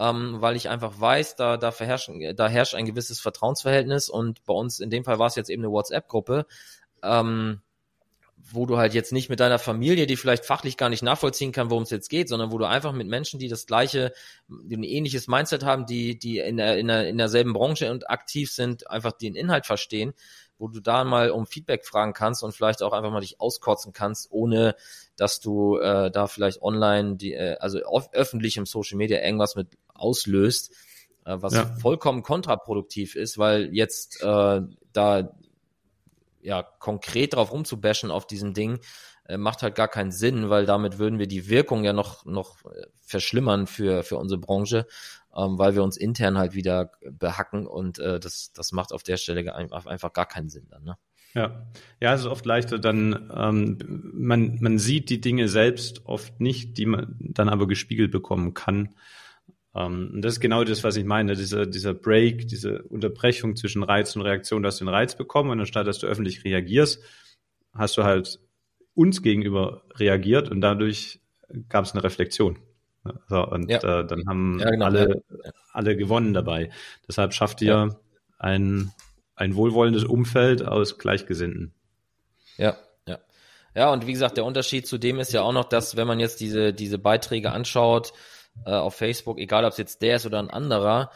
ähm, 0.00 0.40
weil 0.40 0.56
ich 0.56 0.70
einfach 0.70 0.98
weiß, 0.98 1.36
da, 1.36 1.58
da, 1.58 1.70
da 1.70 2.48
herrscht 2.48 2.74
ein 2.74 2.86
gewisses 2.86 3.20
Vertrauensverhältnis. 3.20 4.08
Und 4.08 4.42
bei 4.46 4.54
uns 4.54 4.80
in 4.80 4.88
dem 4.88 5.04
Fall 5.04 5.18
war 5.18 5.26
es 5.26 5.36
jetzt 5.36 5.50
eben 5.50 5.62
eine 5.62 5.70
WhatsApp-Gruppe, 5.70 6.46
ähm, 7.02 7.60
wo 8.52 8.64
du 8.64 8.78
halt 8.78 8.94
jetzt 8.94 9.12
nicht 9.12 9.28
mit 9.28 9.40
deiner 9.40 9.58
Familie, 9.58 10.06
die 10.06 10.16
vielleicht 10.16 10.46
fachlich 10.46 10.78
gar 10.78 10.88
nicht 10.88 11.02
nachvollziehen 11.02 11.52
kann, 11.52 11.68
worum 11.68 11.82
es 11.82 11.90
jetzt 11.90 12.08
geht, 12.08 12.30
sondern 12.30 12.50
wo 12.50 12.56
du 12.56 12.64
einfach 12.64 12.92
mit 12.92 13.08
Menschen, 13.08 13.38
die 13.38 13.48
das 13.48 13.66
gleiche, 13.66 14.14
die 14.48 14.76
ein 14.78 14.82
ähnliches 14.84 15.28
Mindset 15.28 15.64
haben, 15.64 15.84
die, 15.84 16.18
die 16.18 16.38
in, 16.38 16.56
der, 16.56 16.78
in, 16.78 16.88
der, 16.88 17.06
in 17.06 17.18
derselben 17.18 17.52
Branche 17.52 17.90
und 17.90 18.08
aktiv 18.08 18.50
sind, 18.50 18.90
einfach 18.90 19.12
den 19.12 19.34
Inhalt 19.34 19.66
verstehen, 19.66 20.14
wo 20.60 20.68
du 20.68 20.80
da 20.80 21.04
mal 21.04 21.30
um 21.30 21.46
Feedback 21.46 21.86
fragen 21.86 22.12
kannst 22.12 22.44
und 22.44 22.52
vielleicht 22.52 22.82
auch 22.82 22.92
einfach 22.92 23.10
mal 23.10 23.20
dich 23.20 23.40
auskotzen 23.40 23.92
kannst, 23.92 24.30
ohne 24.30 24.76
dass 25.16 25.40
du 25.40 25.78
äh, 25.78 26.10
da 26.10 26.26
vielleicht 26.26 26.62
online, 26.62 27.16
die, 27.16 27.32
äh, 27.32 27.56
also 27.58 27.80
öffentlich 28.12 28.58
im 28.58 28.66
Social 28.66 28.98
Media 28.98 29.20
irgendwas 29.22 29.56
mit 29.56 29.68
auslöst, 29.94 30.72
äh, 31.24 31.36
was 31.40 31.54
ja. 31.54 31.66
vollkommen 31.80 32.22
kontraproduktiv 32.22 33.16
ist, 33.16 33.38
weil 33.38 33.74
jetzt 33.74 34.22
äh, 34.22 34.60
da 34.92 35.34
ja 36.42 36.62
konkret 36.62 37.34
drauf 37.34 37.52
rumzubashen 37.52 38.10
auf 38.10 38.26
diesem 38.26 38.52
Ding, 38.52 38.80
äh, 39.26 39.38
macht 39.38 39.62
halt 39.62 39.74
gar 39.74 39.88
keinen 39.88 40.12
Sinn, 40.12 40.50
weil 40.50 40.66
damit 40.66 40.98
würden 40.98 41.18
wir 41.18 41.26
die 41.26 41.48
Wirkung 41.48 41.84
ja 41.84 41.94
noch, 41.94 42.26
noch 42.26 42.64
äh, 42.66 42.86
verschlimmern 43.00 43.66
für, 43.66 44.02
für 44.02 44.18
unsere 44.18 44.40
Branche, 44.40 44.86
ähm, 45.36 45.58
weil 45.58 45.74
wir 45.74 45.82
uns 45.82 45.96
intern 45.96 46.38
halt 46.38 46.54
wieder 46.54 46.92
behacken 47.10 47.66
und 47.66 47.98
äh, 47.98 48.18
das, 48.20 48.52
das 48.52 48.72
macht 48.72 48.92
auf 48.92 49.02
der 49.02 49.16
Stelle 49.16 49.54
einfach 49.54 50.12
gar 50.12 50.26
keinen 50.26 50.48
Sinn 50.48 50.66
dann. 50.68 50.84
Ne? 50.84 50.96
Ja, 51.34 51.66
ja, 52.00 52.14
es 52.14 52.22
ist 52.22 52.26
oft 52.26 52.44
leichter, 52.44 52.78
dann 52.78 53.30
ähm, 53.34 53.78
man 54.12 54.58
man 54.60 54.78
sieht 54.78 55.10
die 55.10 55.20
Dinge 55.20 55.48
selbst 55.48 56.06
oft 56.06 56.40
nicht, 56.40 56.76
die 56.76 56.86
man 56.86 57.16
dann 57.20 57.48
aber 57.48 57.68
gespiegelt 57.68 58.10
bekommen 58.10 58.52
kann. 58.52 58.96
Ähm, 59.74 60.10
und 60.14 60.22
das 60.22 60.34
ist 60.34 60.40
genau 60.40 60.64
das, 60.64 60.82
was 60.82 60.96
ich 60.96 61.04
meine, 61.04 61.36
dieser 61.36 61.66
dieser 61.66 61.94
Break, 61.94 62.48
diese 62.48 62.82
Unterbrechung 62.82 63.54
zwischen 63.54 63.84
Reiz 63.84 64.16
und 64.16 64.22
Reaktion. 64.22 64.62
Du 64.62 64.66
hast 64.66 64.80
den 64.80 64.88
Reiz 64.88 65.16
bekommen 65.16 65.50
und 65.50 65.60
anstatt 65.60 65.86
dass 65.86 66.00
du 66.00 66.08
öffentlich 66.08 66.44
reagierst, 66.44 67.00
hast 67.74 67.96
du 67.96 68.02
halt 68.02 68.40
uns 68.94 69.22
gegenüber 69.22 69.84
reagiert 69.94 70.50
und 70.50 70.60
dadurch 70.60 71.20
gab 71.68 71.84
es 71.84 71.92
eine 71.92 72.02
Reflexion. 72.02 72.58
So, 73.28 73.46
und 73.46 73.70
ja. 73.70 73.78
äh, 73.78 74.06
dann 74.06 74.24
haben 74.28 74.58
ja, 74.60 74.70
genau. 74.70 74.84
alle, 74.86 75.22
alle 75.72 75.96
gewonnen 75.96 76.34
dabei. 76.34 76.70
Deshalb 77.08 77.32
schafft 77.32 77.62
ihr 77.62 77.68
ja. 77.68 77.96
ein, 78.38 78.92
ein 79.36 79.56
wohlwollendes 79.56 80.04
Umfeld 80.04 80.66
aus 80.66 80.98
Gleichgesinnten. 80.98 81.72
Ja, 82.58 82.76
ja. 83.06 83.18
Ja, 83.74 83.92
und 83.92 84.06
wie 84.06 84.12
gesagt, 84.12 84.36
der 84.36 84.44
Unterschied 84.44 84.86
zu 84.86 84.98
dem 84.98 85.18
ist 85.18 85.32
ja 85.32 85.42
auch 85.42 85.52
noch, 85.52 85.64
dass 85.64 85.96
wenn 85.96 86.06
man 86.06 86.20
jetzt 86.20 86.40
diese, 86.40 86.74
diese 86.74 86.98
Beiträge 86.98 87.52
anschaut 87.52 88.12
äh, 88.66 88.72
auf 88.72 88.96
Facebook, 88.96 89.38
egal 89.38 89.64
ob 89.64 89.72
es 89.72 89.78
jetzt 89.78 90.02
der 90.02 90.16
ist 90.16 90.26
oder 90.26 90.38
ein 90.38 90.50
anderer, 90.50 91.10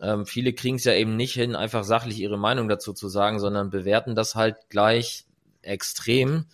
ähm, 0.00 0.26
viele 0.26 0.52
kriegen 0.52 0.76
es 0.76 0.84
ja 0.84 0.92
eben 0.94 1.16
nicht 1.16 1.34
hin, 1.34 1.56
einfach 1.56 1.84
sachlich 1.84 2.18
ihre 2.18 2.38
Meinung 2.38 2.68
dazu 2.68 2.92
zu 2.92 3.08
sagen, 3.08 3.38
sondern 3.38 3.70
bewerten 3.70 4.14
das 4.14 4.34
halt 4.34 4.56
gleich 4.68 5.26
extrem 5.62 6.46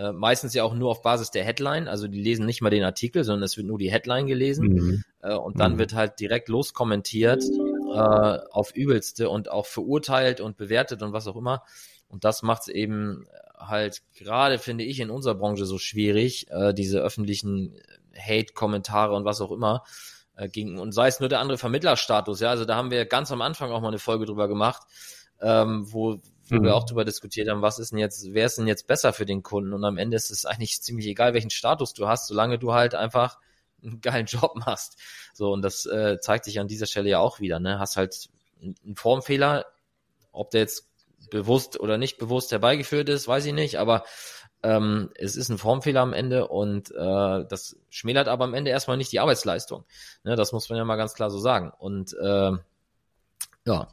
äh, 0.00 0.12
meistens 0.12 0.54
ja 0.54 0.64
auch 0.64 0.74
nur 0.74 0.90
auf 0.90 1.02
Basis 1.02 1.30
der 1.30 1.44
Headline, 1.44 1.86
also 1.86 2.08
die 2.08 2.20
lesen 2.20 2.46
nicht 2.46 2.62
mal 2.62 2.70
den 2.70 2.84
Artikel, 2.84 3.22
sondern 3.22 3.42
es 3.42 3.56
wird 3.56 3.66
nur 3.66 3.78
die 3.78 3.90
Headline 3.90 4.26
gelesen 4.26 4.68
mhm. 4.68 5.04
äh, 5.20 5.34
und 5.34 5.60
dann 5.60 5.74
mhm. 5.74 5.78
wird 5.78 5.94
halt 5.94 6.20
direkt 6.20 6.48
loskommentiert 6.48 7.44
äh, 7.44 8.38
auf 8.50 8.74
übelste 8.74 9.28
und 9.28 9.50
auch 9.50 9.66
verurteilt 9.66 10.40
und 10.40 10.56
bewertet 10.56 11.02
und 11.02 11.12
was 11.12 11.26
auch 11.26 11.36
immer. 11.36 11.64
Und 12.08 12.24
das 12.24 12.42
macht 12.42 12.62
es 12.62 12.68
eben 12.68 13.26
halt 13.58 14.02
gerade, 14.16 14.58
finde 14.58 14.84
ich, 14.84 15.00
in 15.00 15.10
unserer 15.10 15.34
Branche 15.34 15.66
so 15.66 15.76
schwierig, 15.76 16.50
äh, 16.50 16.72
diese 16.72 17.00
öffentlichen 17.00 17.76
Hate-Kommentare 18.16 19.14
und 19.14 19.24
was 19.24 19.40
auch 19.42 19.52
immer 19.52 19.84
äh, 20.36 20.48
gegen, 20.48 20.78
und 20.78 20.92
sei 20.92 21.08
es 21.08 21.20
nur 21.20 21.28
der 21.28 21.40
andere 21.40 21.58
Vermittlerstatus, 21.58 22.40
ja, 22.40 22.48
also 22.48 22.64
da 22.64 22.76
haben 22.76 22.90
wir 22.90 23.04
ganz 23.04 23.30
am 23.32 23.42
Anfang 23.42 23.70
auch 23.70 23.82
mal 23.82 23.88
eine 23.88 23.98
Folge 23.98 24.24
drüber 24.24 24.48
gemacht, 24.48 24.82
ähm, 25.42 25.84
wo, 25.92 26.20
wo 26.50 26.56
mhm. 26.56 26.64
wir 26.64 26.76
auch 26.76 26.84
darüber 26.84 27.04
diskutiert 27.04 27.48
haben, 27.48 27.62
was 27.62 27.78
ist 27.78 27.92
denn 27.92 27.98
jetzt, 27.98 28.32
wer 28.32 28.46
ist 28.46 28.58
denn 28.58 28.66
jetzt 28.66 28.86
besser 28.86 29.12
für 29.12 29.26
den 29.26 29.42
Kunden? 29.42 29.72
Und 29.72 29.84
am 29.84 29.98
Ende 29.98 30.16
ist 30.16 30.30
es 30.30 30.44
eigentlich 30.44 30.80
ziemlich 30.82 31.06
egal, 31.06 31.34
welchen 31.34 31.50
Status 31.50 31.94
du 31.94 32.08
hast, 32.08 32.26
solange 32.28 32.58
du 32.58 32.72
halt 32.72 32.94
einfach 32.94 33.38
einen 33.82 34.00
geilen 34.00 34.26
Job 34.26 34.56
machst. 34.56 34.98
So, 35.32 35.52
und 35.52 35.62
das 35.62 35.86
äh, 35.86 36.18
zeigt 36.20 36.44
sich 36.44 36.60
an 36.60 36.68
dieser 36.68 36.86
Stelle 36.86 37.08
ja 37.10 37.18
auch 37.18 37.40
wieder, 37.40 37.60
ne? 37.60 37.78
Hast 37.78 37.96
halt 37.96 38.28
einen 38.62 38.96
Formfehler, 38.96 39.66
ob 40.32 40.50
der 40.50 40.60
jetzt 40.60 40.86
bewusst 41.30 41.78
oder 41.78 41.98
nicht 41.98 42.18
bewusst 42.18 42.50
herbeigeführt 42.52 43.08
ist, 43.08 43.28
weiß 43.28 43.46
ich 43.46 43.52
nicht, 43.52 43.78
aber 43.78 44.04
ähm, 44.62 45.10
es 45.14 45.36
ist 45.36 45.48
ein 45.48 45.58
Formfehler 45.58 46.00
am 46.00 46.12
Ende 46.12 46.48
und 46.48 46.90
äh, 46.90 47.44
das 47.48 47.76
schmälert 47.88 48.28
aber 48.28 48.44
am 48.44 48.54
Ende 48.54 48.70
erstmal 48.70 48.96
nicht 48.96 49.12
die 49.12 49.20
Arbeitsleistung. 49.20 49.84
Ne, 50.24 50.36
das 50.36 50.52
muss 50.52 50.68
man 50.68 50.76
ja 50.78 50.84
mal 50.84 50.96
ganz 50.96 51.14
klar 51.14 51.30
so 51.30 51.38
sagen. 51.38 51.72
Und 51.78 52.14
äh, 52.14 52.52
ja, 53.66 53.88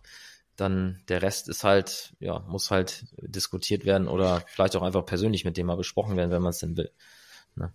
dann 0.57 1.01
der 1.07 1.21
Rest 1.21 1.49
ist 1.49 1.63
halt, 1.63 2.13
ja, 2.19 2.39
muss 2.39 2.71
halt 2.71 3.05
diskutiert 3.21 3.85
werden 3.85 4.07
oder 4.07 4.43
vielleicht 4.47 4.75
auch 4.75 4.81
einfach 4.81 5.05
persönlich 5.05 5.45
mit 5.45 5.55
dem 5.57 5.67
mal 5.67 5.77
besprochen 5.77 6.17
werden, 6.17 6.31
wenn 6.31 6.41
man 6.41 6.49
es 6.49 6.59
denn 6.59 6.75
will. 6.75 6.91
Ne? 7.55 7.71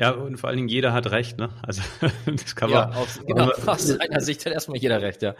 Ja, 0.00 0.12
und 0.12 0.36
vor 0.36 0.48
allen 0.48 0.58
Dingen 0.58 0.68
jeder 0.68 0.92
hat 0.92 1.10
recht, 1.10 1.38
ne? 1.38 1.50
Also 1.60 1.82
das 2.26 2.54
kann 2.54 2.70
ja, 2.70 2.86
man. 2.86 2.94
Aus, 2.94 3.20
genau, 3.26 3.50
aus 3.66 3.98
einer 3.98 4.20
Sicht 4.20 4.46
hat 4.46 4.52
erstmal 4.52 4.78
jeder 4.78 5.02
recht, 5.02 5.22
ja. 5.22 5.34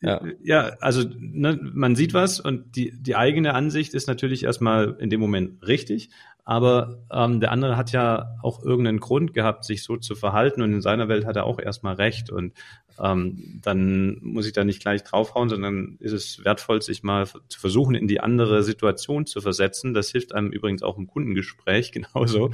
Ja, 0.00 0.22
ja 0.42 0.60
also 0.80 1.04
ne, 1.18 1.58
man 1.60 1.94
sieht 1.94 2.14
was 2.14 2.40
und 2.40 2.74
die, 2.74 2.92
die 2.98 3.16
eigene 3.16 3.52
Ansicht 3.52 3.92
ist 3.92 4.08
natürlich 4.08 4.44
erstmal 4.44 4.96
in 4.98 5.10
dem 5.10 5.20
Moment 5.20 5.66
richtig, 5.66 6.08
aber 6.42 7.04
ähm, 7.12 7.40
der 7.40 7.52
andere 7.52 7.76
hat 7.76 7.92
ja 7.92 8.34
auch 8.42 8.64
irgendeinen 8.64 9.00
Grund 9.00 9.34
gehabt, 9.34 9.66
sich 9.66 9.82
so 9.82 9.98
zu 9.98 10.14
verhalten 10.14 10.62
und 10.62 10.72
in 10.72 10.80
seiner 10.80 11.08
Welt 11.08 11.26
hat 11.26 11.36
er 11.36 11.44
auch 11.44 11.58
erstmal 11.58 11.96
recht 11.96 12.30
und 12.30 12.54
ähm, 13.00 13.60
dann 13.62 14.18
muss 14.20 14.46
ich 14.46 14.52
da 14.52 14.64
nicht 14.64 14.80
gleich 14.80 15.04
draufhauen, 15.04 15.48
sondern 15.48 15.96
ist 16.00 16.12
es 16.12 16.44
wertvoll, 16.44 16.82
sich 16.82 17.02
mal 17.02 17.26
zu 17.26 17.60
versuchen, 17.60 17.94
in 17.94 18.08
die 18.08 18.20
andere 18.20 18.62
Situation 18.62 19.26
zu 19.26 19.40
versetzen. 19.40 19.94
Das 19.94 20.10
hilft 20.10 20.34
einem 20.34 20.50
übrigens 20.50 20.82
auch 20.82 20.98
im 20.98 21.06
Kundengespräch 21.06 21.92
genauso. 21.92 22.50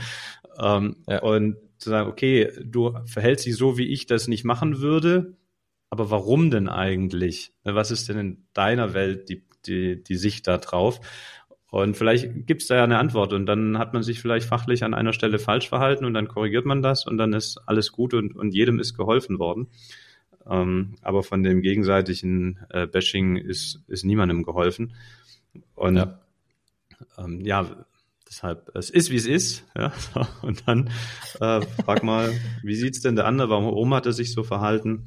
Ähm, 0.61 0.97
ja. 1.09 1.23
Und 1.23 1.57
zu 1.79 1.91
sagen, 1.91 2.09
okay, 2.09 2.51
du 2.63 2.97
verhältst 3.07 3.47
dich 3.47 3.57
so, 3.57 3.79
wie 3.79 3.89
ich 3.89 4.07
das 4.07 4.29
nicht 4.29 4.45
machen 4.45 4.81
würde, 4.81 5.37
aber 5.91 6.11
warum 6.11 6.51
denn 6.51 6.69
eigentlich? 6.69 7.53
Was 7.63 7.91
ist 7.91 8.09
denn 8.09 8.19
in 8.19 8.47
deiner 8.53 8.95
Welt 8.95 9.29
die, 9.29 9.45
die, 9.67 10.03
die 10.03 10.17
Sicht 10.17 10.47
da 10.47 10.59
drauf? 10.59 11.01
Und 11.71 11.97
vielleicht 11.97 12.47
gibt 12.47 12.63
es 12.63 12.69
da 12.69 12.77
ja 12.77 12.85
eine 12.85 12.99
Antwort 12.99 13.33
und 13.33 13.47
dann 13.47 13.79
hat 13.79 13.95
man 13.95 14.05
sich 14.05 14.21
vielleicht 14.21 14.47
fachlich 14.47 14.85
an 14.85 14.95
einer 14.95 15.13
Stelle 15.13 15.41
falsch 15.41 15.69
verhalten 15.69 16.05
und 16.05 16.15
dann 16.15 16.29
korrigiert 16.29 16.67
man 16.67 16.83
das 16.83 17.05
und 17.05 17.19
dann 17.19 17.33
ist 17.33 17.59
alles 17.67 17.91
gut 17.91 18.15
und, 18.15 18.37
und 18.37 18.55
jedem 18.55 18.79
ist 18.79 18.97
geholfen 18.97 19.41
worden. 19.41 19.67
Ähm, 20.49 20.95
aber 21.03 21.23
von 21.23 21.43
dem 21.43 21.63
gegenseitigen 21.63 22.59
äh, 22.71 22.87
Bashing 22.87 23.37
ist, 23.37 23.81
ist 23.89 24.05
niemandem 24.05 24.43
geholfen. 24.43 24.95
Und 25.75 25.97
ja, 25.97 26.21
ähm, 27.19 27.41
ja 27.41 27.87
deshalb, 28.29 28.71
es 28.75 28.91
ist, 28.91 29.11
wie 29.11 29.17
es 29.17 29.27
ist. 29.27 29.65
Ja, 29.77 29.93
und 30.43 30.67
dann 30.67 30.91
äh, 31.41 31.63
frag 31.85 32.03
mal, 32.03 32.33
wie 32.63 32.75
sieht's 32.75 33.01
denn 33.01 33.17
der 33.17 33.27
andere? 33.27 33.51
Warum 33.51 33.95
hat 33.95 34.07
er 34.07 34.13
sich 34.13 34.33
so 34.33 34.43
verhalten? 34.43 35.07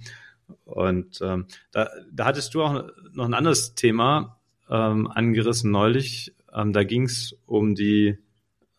Und 0.66 1.20
ähm, 1.22 1.46
da, 1.72 1.90
da 2.12 2.26
hattest 2.26 2.54
du 2.54 2.64
auch 2.64 2.86
noch 3.14 3.26
ein 3.26 3.34
anderes 3.34 3.76
Thema 3.76 4.40
ähm, 4.70 5.08
angerissen 5.08 5.72
neulich. 5.72 6.34
Ähm, 6.54 6.74
da 6.74 6.84
ging's 6.84 7.36
um 7.46 7.76
die, 7.76 8.18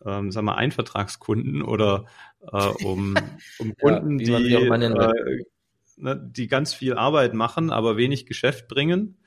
ähm, 0.03 0.31
sag 0.31 0.43
mal, 0.43 0.55
Einvertragskunden 0.55 1.61
oder 1.61 2.05
äh, 2.51 2.67
um, 2.83 3.15
um 3.59 3.75
Kunden, 3.81 4.19
ja, 4.19 4.39
die, 4.39 4.53
äh, 4.53 5.43
ne, 5.99 6.19
die 6.21 6.47
ganz 6.47 6.73
viel 6.73 6.95
Arbeit 6.95 7.33
machen, 7.33 7.71
aber 7.71 7.97
wenig 7.97 8.25
Geschäft 8.25 8.67
bringen. 8.67 9.17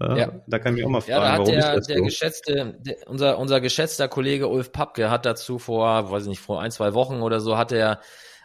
Ja. 0.00 0.42
Da 0.46 0.60
kann 0.60 0.76
ich 0.76 0.84
auch 0.84 0.88
mal 0.88 1.00
fragen, 1.00 1.12
ja, 1.12 1.20
da 1.20 1.32
hat 1.32 1.38
warum 1.40 1.52
der, 1.52 1.58
ist 1.58 1.76
das 1.76 1.86
der 1.88 1.96
so? 1.96 2.04
geschätzte, 2.04 2.78
der, 2.78 2.96
unser, 3.08 3.36
unser 3.38 3.60
geschätzter 3.60 4.06
Kollege 4.06 4.46
Ulf 4.46 4.70
Papke 4.70 5.10
hat 5.10 5.26
dazu 5.26 5.58
vor, 5.58 6.12
weiß 6.12 6.22
ich 6.22 6.28
nicht, 6.28 6.40
vor 6.40 6.62
ein, 6.62 6.70
zwei 6.70 6.94
Wochen 6.94 7.20
oder 7.20 7.40
so, 7.40 7.58
hat 7.58 7.72
er 7.72 8.00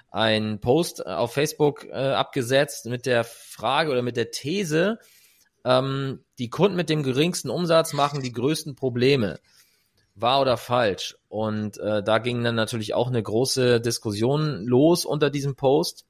einen 0.09 0.61
Post 0.61 1.05
auf 1.05 1.33
Facebook 1.33 1.85
äh, 1.85 1.91
abgesetzt 1.91 2.87
mit 2.87 3.05
der 3.05 3.23
Frage 3.23 3.91
oder 3.91 4.01
mit 4.01 4.17
der 4.17 4.31
These, 4.31 4.97
ähm, 5.63 6.23
die 6.39 6.49
Kunden 6.49 6.75
mit 6.75 6.89
dem 6.89 7.03
geringsten 7.03 7.49
Umsatz 7.49 7.93
machen 7.93 8.21
die 8.21 8.31
größten 8.31 8.75
Probleme. 8.75 9.39
Wahr 10.15 10.41
oder 10.41 10.57
falsch? 10.57 11.17
Und 11.29 11.77
äh, 11.77 12.03
da 12.03 12.19
ging 12.19 12.43
dann 12.43 12.55
natürlich 12.55 12.93
auch 12.93 13.07
eine 13.07 13.21
große 13.21 13.81
Diskussion 13.81 14.63
los 14.65 15.05
unter 15.05 15.29
diesem 15.29 15.55
Post. 15.55 16.05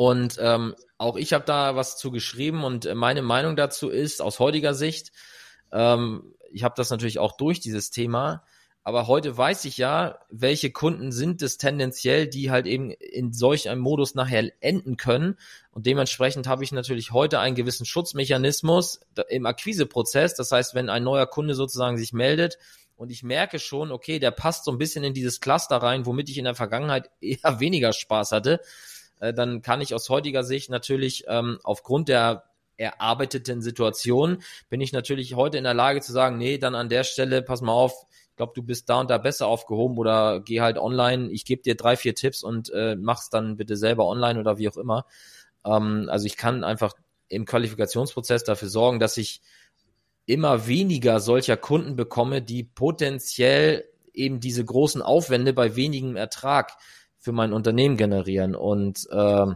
Und 0.00 0.36
ähm, 0.40 0.76
auch 0.96 1.16
ich 1.16 1.32
habe 1.32 1.44
da 1.44 1.74
was 1.74 1.96
zu 1.96 2.12
geschrieben 2.12 2.62
und 2.62 2.94
meine 2.94 3.20
Meinung 3.20 3.56
dazu 3.56 3.88
ist, 3.88 4.22
aus 4.22 4.38
heutiger 4.38 4.72
Sicht, 4.72 5.10
ähm, 5.72 6.36
ich 6.52 6.62
habe 6.62 6.74
das 6.76 6.90
natürlich 6.90 7.18
auch 7.18 7.36
durch 7.36 7.58
dieses 7.58 7.90
Thema, 7.90 8.44
Aber 8.88 9.06
heute 9.06 9.36
weiß 9.36 9.66
ich 9.66 9.76
ja, 9.76 10.18
welche 10.30 10.70
Kunden 10.70 11.12
sind 11.12 11.42
es 11.42 11.58
tendenziell, 11.58 12.26
die 12.26 12.50
halt 12.50 12.66
eben 12.66 12.90
in 12.90 13.34
solch 13.34 13.68
einem 13.68 13.82
Modus 13.82 14.14
nachher 14.14 14.50
enden 14.60 14.96
können. 14.96 15.36
Und 15.72 15.84
dementsprechend 15.84 16.46
habe 16.46 16.64
ich 16.64 16.72
natürlich 16.72 17.12
heute 17.12 17.38
einen 17.38 17.54
gewissen 17.54 17.84
Schutzmechanismus 17.84 19.00
im 19.28 19.44
Akquiseprozess. 19.44 20.36
Das 20.36 20.52
heißt, 20.52 20.74
wenn 20.74 20.88
ein 20.88 21.04
neuer 21.04 21.26
Kunde 21.26 21.54
sozusagen 21.54 21.98
sich 21.98 22.14
meldet 22.14 22.56
und 22.96 23.10
ich 23.10 23.22
merke 23.22 23.58
schon, 23.58 23.92
okay, 23.92 24.18
der 24.20 24.30
passt 24.30 24.64
so 24.64 24.70
ein 24.70 24.78
bisschen 24.78 25.04
in 25.04 25.12
dieses 25.12 25.40
Cluster 25.40 25.76
rein, 25.76 26.06
womit 26.06 26.30
ich 26.30 26.38
in 26.38 26.44
der 26.44 26.54
Vergangenheit 26.54 27.10
eher 27.20 27.60
weniger 27.60 27.92
Spaß 27.92 28.32
hatte, 28.32 28.58
äh, 29.20 29.34
dann 29.34 29.62
kann 29.62 29.80
ich 29.80 29.94
aus 29.94 30.08
heutiger 30.08 30.44
Sicht 30.44 30.70
natürlich 30.70 31.24
ähm, 31.28 31.58
aufgrund 31.62 32.08
der 32.08 32.44
erarbeiteten 32.78 33.60
Situation 33.60 34.42
bin 34.68 34.80
ich 34.80 34.92
natürlich 34.92 35.34
heute 35.34 35.58
in 35.58 35.64
der 35.64 35.74
Lage 35.74 36.00
zu 36.00 36.12
sagen, 36.12 36.38
nee, 36.38 36.58
dann 36.58 36.74
an 36.74 36.88
der 36.88 37.04
Stelle, 37.04 37.42
pass 37.42 37.60
mal 37.60 37.72
auf, 37.72 38.06
ich 38.30 38.36
glaube, 38.36 38.52
du 38.54 38.62
bist 38.62 38.88
da 38.88 39.00
und 39.00 39.10
da 39.10 39.18
besser 39.18 39.48
aufgehoben 39.48 39.98
oder 39.98 40.40
geh 40.40 40.60
halt 40.60 40.78
online, 40.78 41.28
ich 41.30 41.44
gebe 41.44 41.62
dir 41.62 41.76
drei, 41.76 41.96
vier 41.96 42.14
Tipps 42.14 42.44
und 42.44 42.70
äh, 42.70 42.94
mach's 42.96 43.30
dann 43.30 43.56
bitte 43.56 43.76
selber 43.76 44.06
online 44.06 44.38
oder 44.38 44.58
wie 44.58 44.68
auch 44.68 44.76
immer. 44.76 45.06
Ähm, 45.64 46.06
also 46.08 46.26
ich 46.26 46.36
kann 46.36 46.62
einfach 46.62 46.94
im 47.28 47.44
Qualifikationsprozess 47.44 48.44
dafür 48.44 48.68
sorgen, 48.68 49.00
dass 49.00 49.16
ich 49.16 49.42
immer 50.24 50.66
weniger 50.66 51.20
solcher 51.20 51.56
Kunden 51.56 51.96
bekomme, 51.96 52.42
die 52.42 52.62
potenziell 52.62 53.84
eben 54.12 54.40
diese 54.40 54.64
großen 54.64 55.02
Aufwände 55.02 55.52
bei 55.52 55.74
wenigem 55.74 56.16
Ertrag 56.16 56.76
für 57.28 57.32
mein 57.32 57.52
Unternehmen 57.52 57.98
generieren. 57.98 58.54
Und 58.54 59.06
äh, 59.10 59.46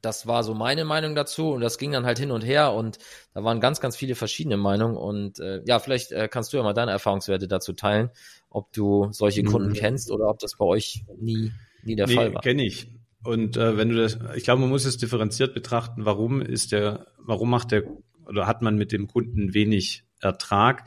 das 0.00 0.28
war 0.28 0.44
so 0.44 0.54
meine 0.54 0.84
Meinung 0.84 1.16
dazu 1.16 1.50
und 1.50 1.60
das 1.60 1.76
ging 1.76 1.90
dann 1.90 2.06
halt 2.06 2.20
hin 2.20 2.30
und 2.30 2.42
her 2.42 2.72
und 2.72 2.98
da 3.32 3.42
waren 3.42 3.58
ganz, 3.58 3.80
ganz 3.80 3.96
viele 3.96 4.14
verschiedene 4.14 4.56
Meinungen 4.56 4.96
und 4.96 5.40
äh, 5.40 5.60
ja, 5.66 5.80
vielleicht 5.80 6.12
äh, 6.12 6.28
kannst 6.28 6.52
du 6.52 6.56
ja 6.56 6.62
mal 6.62 6.72
deine 6.72 6.92
Erfahrungswerte 6.92 7.48
dazu 7.48 7.72
teilen, 7.72 8.10
ob 8.48 8.72
du 8.72 9.08
solche 9.10 9.42
mhm. 9.42 9.46
Kunden 9.46 9.72
kennst 9.72 10.12
oder 10.12 10.28
ob 10.28 10.38
das 10.38 10.56
bei 10.56 10.64
euch 10.64 11.04
nie, 11.18 11.50
nie 11.82 11.96
der 11.96 12.06
nee, 12.06 12.14
Fall 12.14 12.32
war. 12.32 12.42
kenne 12.42 12.64
ich. 12.64 12.92
Und 13.24 13.56
äh, 13.56 13.76
wenn 13.76 13.88
du 13.88 13.96
das, 13.96 14.20
ich 14.36 14.44
glaube, 14.44 14.60
man 14.60 14.70
muss 14.70 14.84
es 14.84 14.96
differenziert 14.96 15.52
betrachten, 15.52 16.04
warum 16.04 16.42
ist 16.42 16.70
der, 16.70 17.08
warum 17.18 17.50
macht 17.50 17.72
der 17.72 17.82
oder 18.26 18.46
hat 18.46 18.62
man 18.62 18.76
mit 18.76 18.92
dem 18.92 19.08
Kunden 19.08 19.52
wenig 19.52 20.04
Ertrag? 20.20 20.84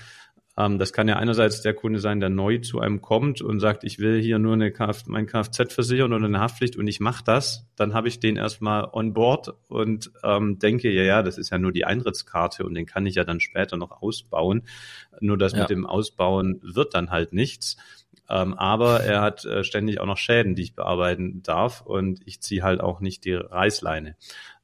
Ähm, 0.58 0.80
das 0.80 0.92
kann 0.92 1.08
ja 1.08 1.18
einerseits 1.18 1.62
der 1.62 1.74
Kunde 1.74 2.00
sein, 2.00 2.20
der 2.20 2.30
neu 2.30 2.58
zu 2.58 2.80
einem 2.80 3.02
kommt 3.02 3.42
und 3.42 3.60
sagt, 3.60 3.84
ich 3.84 4.00
will 4.00 4.20
hier 4.20 4.40
nur 4.40 4.54
eine 4.54 4.72
Kf 4.72 5.06
mein 5.06 5.28
Kfz 5.28 5.74
versichern 5.74 6.12
oder 6.14 6.26
eine 6.26 6.40
Haftpflicht 6.40 6.76
und 6.76 6.88
ich 6.88 7.00
mache 7.00 7.24
das. 7.24 7.68
Dann 7.76 7.94
habe 7.94 8.08
ich 8.08 8.20
den 8.20 8.38
erstmal 8.38 8.90
on 8.92 9.14
board 9.14 9.54
und 9.68 10.12
ähm, 10.24 10.58
denke, 10.58 10.92
ja, 10.92 11.04
ja, 11.04 11.24
das 11.24 11.38
ist 11.38 11.52
ja 11.52 11.60
nur 11.60 11.72
die 11.72 11.86
Eintrittskarte 11.86 12.66
und 12.66 12.74
den 12.74 12.88
kann 12.88 13.06
ich 13.06 13.16
ja 13.16 13.24
dann 13.24 13.40
später 13.40 13.78
noch 13.78 14.02
ausbauen. 14.02 14.64
Nur 15.20 15.38
das 15.38 15.54
ja. 15.54 15.60
mit 15.60 15.70
dem 15.70 15.86
Ausbauen 15.86 16.60
wird 16.64 16.96
dann 16.96 17.12
halt 17.12 17.34
nichts. 17.34 17.78
Ähm, 18.30 18.56
aber 18.56 19.02
er 19.02 19.22
hat 19.22 19.46
äh, 19.46 19.64
ständig 19.64 20.02
auch 20.02 20.06
noch 20.06 20.18
Schäden, 20.18 20.56
die 20.56 20.64
ich 20.64 20.76
bearbeiten 20.76 21.44
darf 21.44 21.82
und 21.82 22.20
ich 22.26 22.42
ziehe 22.42 22.62
halt 22.62 22.82
auch 22.82 23.00
nicht 23.00 23.24
die 23.24 23.36
Reißleine. 23.36 24.16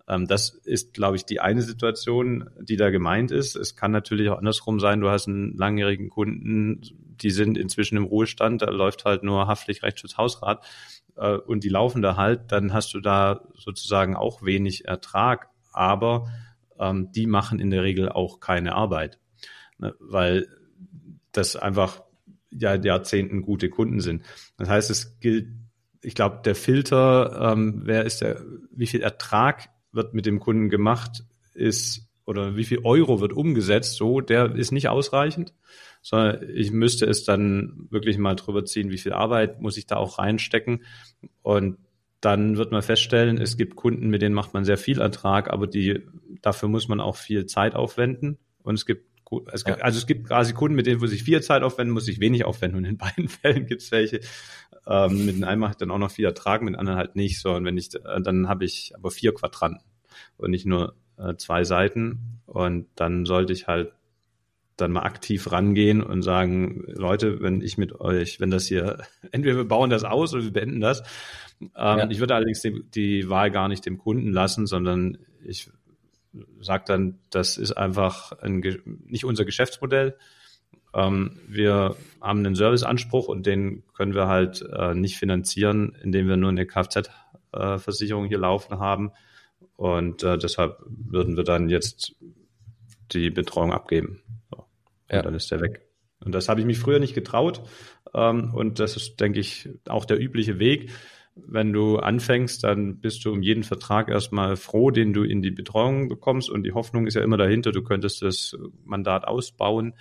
Ähm, 0.07 0.27
das 0.27 0.49
ist, 0.49 0.93
glaube 0.93 1.15
ich, 1.15 1.25
die 1.25 1.39
eine 1.39 1.61
Situation, 1.61 2.49
die 2.59 2.77
da 2.77 2.89
gemeint 2.89 3.31
ist. 3.31 3.55
Es 3.55 3.75
kann 3.75 3.91
natürlich 3.91 4.29
auch 4.29 4.37
andersrum 4.37 4.79
sein, 4.79 4.99
du 4.99 5.09
hast 5.09 5.27
einen 5.27 5.55
langjährigen 5.57 6.09
Kunden, 6.09 6.81
die 7.21 7.31
sind 7.31 7.57
inzwischen 7.57 7.97
im 7.97 8.03
Ruhestand, 8.05 8.61
da 8.61 8.69
läuft 8.69 9.05
halt 9.05 9.23
nur 9.23 9.47
Haftpflichtrechtsschutzhausrat 9.47 10.65
äh, 11.15 11.37
und 11.37 11.63
die 11.63 11.69
laufen 11.69 12.01
da 12.01 12.17
halt, 12.17 12.51
dann 12.51 12.73
hast 12.73 12.93
du 12.93 12.99
da 12.99 13.41
sozusagen 13.55 14.15
auch 14.15 14.43
wenig 14.43 14.85
Ertrag, 14.85 15.49
aber 15.71 16.27
ähm, 16.79 17.11
die 17.11 17.27
machen 17.27 17.59
in 17.59 17.69
der 17.69 17.83
Regel 17.83 18.09
auch 18.09 18.39
keine 18.39 18.75
Arbeit, 18.75 19.19
ne, 19.77 19.95
weil 19.99 20.47
das 21.31 21.55
einfach 21.55 22.03
ja 22.51 22.75
Jahrzehnten 22.75 23.41
gute 23.41 23.69
Kunden 23.69 23.99
sind. 24.01 24.23
Das 24.57 24.69
heißt, 24.69 24.91
es 24.91 25.19
gilt 25.19 25.47
ich 26.05 26.15
glaube, 26.15 26.41
der 26.43 26.53
Filter, 26.53 27.53
ähm, 27.53 27.83
wer 27.85 28.03
ist 28.03 28.21
der, 28.21 28.41
wie 28.71 28.87
viel 28.87 29.01
Ertrag 29.01 29.69
wird 29.93 30.13
mit 30.13 30.25
dem 30.25 30.39
Kunden 30.39 30.69
gemacht, 30.69 31.23
ist 31.53 32.07
oder 32.25 32.55
wie 32.55 32.63
viel 32.63 32.79
Euro 32.83 33.19
wird 33.19 33.33
umgesetzt, 33.33 33.95
so, 33.95 34.21
der 34.21 34.55
ist 34.55 34.71
nicht 34.71 34.87
ausreichend, 34.87 35.53
sondern 36.01 36.49
ich 36.49 36.71
müsste 36.71 37.05
es 37.05 37.23
dann 37.23 37.87
wirklich 37.89 38.17
mal 38.17 38.35
drüber 38.35 38.65
ziehen, 38.65 38.91
wie 38.91 38.97
viel 38.97 39.13
Arbeit 39.13 39.61
muss 39.61 39.77
ich 39.77 39.87
da 39.87 39.97
auch 39.97 40.19
reinstecken. 40.19 40.83
Und 41.41 41.77
dann 42.21 42.57
wird 42.57 42.71
man 42.71 42.81
feststellen, 42.81 43.37
es 43.37 43.57
gibt 43.57 43.75
Kunden, 43.75 44.09
mit 44.09 44.21
denen 44.21 44.35
macht 44.35 44.53
man 44.53 44.63
sehr 44.63 44.77
viel 44.77 45.01
Ertrag, 45.01 45.51
aber 45.51 45.67
die, 45.67 46.01
dafür 46.41 46.69
muss 46.69 46.87
man 46.87 47.01
auch 47.01 47.17
viel 47.17 47.45
Zeit 47.45 47.75
aufwenden. 47.75 48.37
Und 48.63 48.75
es 48.75 48.85
gibt 48.85 49.13
es 49.51 49.65
gibt, 49.65 49.81
also 49.81 49.97
es 49.97 50.05
gibt 50.05 50.27
quasi 50.27 50.53
Kunden, 50.53 50.75
mit 50.75 50.85
denen 50.85 50.99
muss 50.99 51.11
ich 51.11 51.23
viel 51.23 51.41
Zeit 51.41 51.63
aufwenden, 51.63 51.93
muss 51.93 52.07
ich 52.07 52.19
wenig 52.19 52.45
aufwenden. 52.45 52.77
Und 52.77 52.85
in 52.85 52.97
beiden 52.99 53.27
Fällen 53.27 53.65
gibt 53.65 53.81
es 53.81 53.91
welche, 53.91 54.19
ähm, 54.85 55.25
mit 55.25 55.35
den 55.35 55.43
einen 55.43 55.59
mache 55.59 55.71
ich 55.71 55.77
dann 55.77 55.91
auch 55.91 55.97
noch 55.97 56.11
viel 56.11 56.25
Ertrag, 56.25 56.61
mit 56.61 56.73
den 56.73 56.79
anderen 56.79 56.99
halt 56.99 57.15
nicht. 57.15 57.39
So, 57.41 57.53
und 57.53 57.65
wenn 57.65 57.77
ich, 57.77 57.95
äh, 57.95 58.21
dann 58.21 58.47
habe 58.47 58.65
ich 58.65 58.93
aber 58.95 59.11
vier 59.11 59.33
Quadranten 59.33 59.81
und 60.43 60.51
nicht 60.51 60.65
nur 60.65 60.95
äh, 61.17 61.35
zwei 61.35 61.63
Seiten. 61.63 62.41
Und 62.45 62.87
dann 62.95 63.25
sollte 63.25 63.53
ich 63.53 63.67
halt 63.67 63.93
dann 64.77 64.91
mal 64.91 65.03
aktiv 65.03 65.51
rangehen 65.51 66.01
und 66.01 66.23
sagen, 66.23 66.83
Leute, 66.87 67.41
wenn 67.41 67.61
ich 67.61 67.77
mit 67.77 67.99
euch, 67.99 68.39
wenn 68.39 68.49
das 68.49 68.65
hier, 68.65 68.99
entweder 69.31 69.57
wir 69.57 69.67
bauen 69.67 69.89
das 69.89 70.03
aus 70.03 70.33
oder 70.33 70.43
wir 70.43 70.53
beenden 70.53 70.81
das. 70.81 71.01
Ähm, 71.61 71.69
ja. 71.75 72.09
Ich 72.09 72.19
würde 72.19 72.35
allerdings 72.35 72.61
die, 72.61 72.83
die 72.83 73.29
Wahl 73.29 73.51
gar 73.51 73.67
nicht 73.67 73.85
dem 73.85 73.97
Kunden 73.97 74.31
lassen, 74.31 74.67
sondern 74.67 75.17
ich 75.43 75.69
sage 76.59 76.83
dann, 76.87 77.19
das 77.29 77.57
ist 77.57 77.73
einfach 77.73 78.31
ein, 78.39 78.61
nicht 79.05 79.25
unser 79.25 79.45
Geschäftsmodell. 79.45 80.17
Ähm, 80.93 81.39
wir 81.47 81.95
haben 82.21 82.39
einen 82.39 82.55
Serviceanspruch 82.55 83.27
und 83.27 83.45
den 83.45 83.83
können 83.93 84.15
wir 84.15 84.27
halt 84.27 84.65
äh, 84.73 84.93
nicht 84.95 85.17
finanzieren, 85.17 85.95
indem 86.01 86.27
wir 86.27 86.37
nur 86.37 86.49
eine 86.49 86.65
Kfz-Versicherung 86.65 88.25
hier 88.25 88.39
laufen 88.39 88.79
haben. 88.79 89.11
Und 89.75 90.23
äh, 90.23 90.37
deshalb 90.37 90.77
würden 90.87 91.35
wir 91.35 91.43
dann 91.43 91.69
jetzt 91.69 92.15
die 93.11 93.29
Betreuung 93.29 93.73
abgeben. 93.73 94.21
So. 94.49 94.57
Und 94.57 94.67
ja. 95.11 95.21
dann 95.21 95.35
ist 95.35 95.51
der 95.51 95.61
weg. 95.61 95.87
Und 96.23 96.33
das 96.33 96.49
habe 96.49 96.59
ich 96.59 96.65
mich 96.65 96.79
früher 96.79 96.99
nicht 96.99 97.15
getraut. 97.15 97.61
Ähm, 98.13 98.53
und 98.53 98.79
das 98.79 98.95
ist, 98.95 99.19
denke 99.19 99.39
ich, 99.39 99.69
auch 99.87 100.05
der 100.05 100.19
übliche 100.19 100.59
Weg. 100.59 100.91
Wenn 101.35 101.73
du 101.73 101.97
anfängst, 101.97 102.63
dann 102.63 102.99
bist 102.99 103.25
du 103.25 103.31
um 103.31 103.41
jeden 103.41 103.63
Vertrag 103.63 104.09
erstmal 104.09 104.55
froh, 104.55 104.91
den 104.91 105.13
du 105.13 105.23
in 105.23 105.41
die 105.41 105.51
Betreuung 105.51 106.07
bekommst. 106.07 106.49
Und 106.49 106.63
die 106.63 106.73
Hoffnung 106.73 107.07
ist 107.07 107.15
ja 107.15 107.23
immer 107.23 107.37
dahinter, 107.37 107.71
du 107.71 107.81
könntest 107.81 108.21
das 108.21 108.55
Mandat 108.85 109.25
ausbauen. 109.25 109.95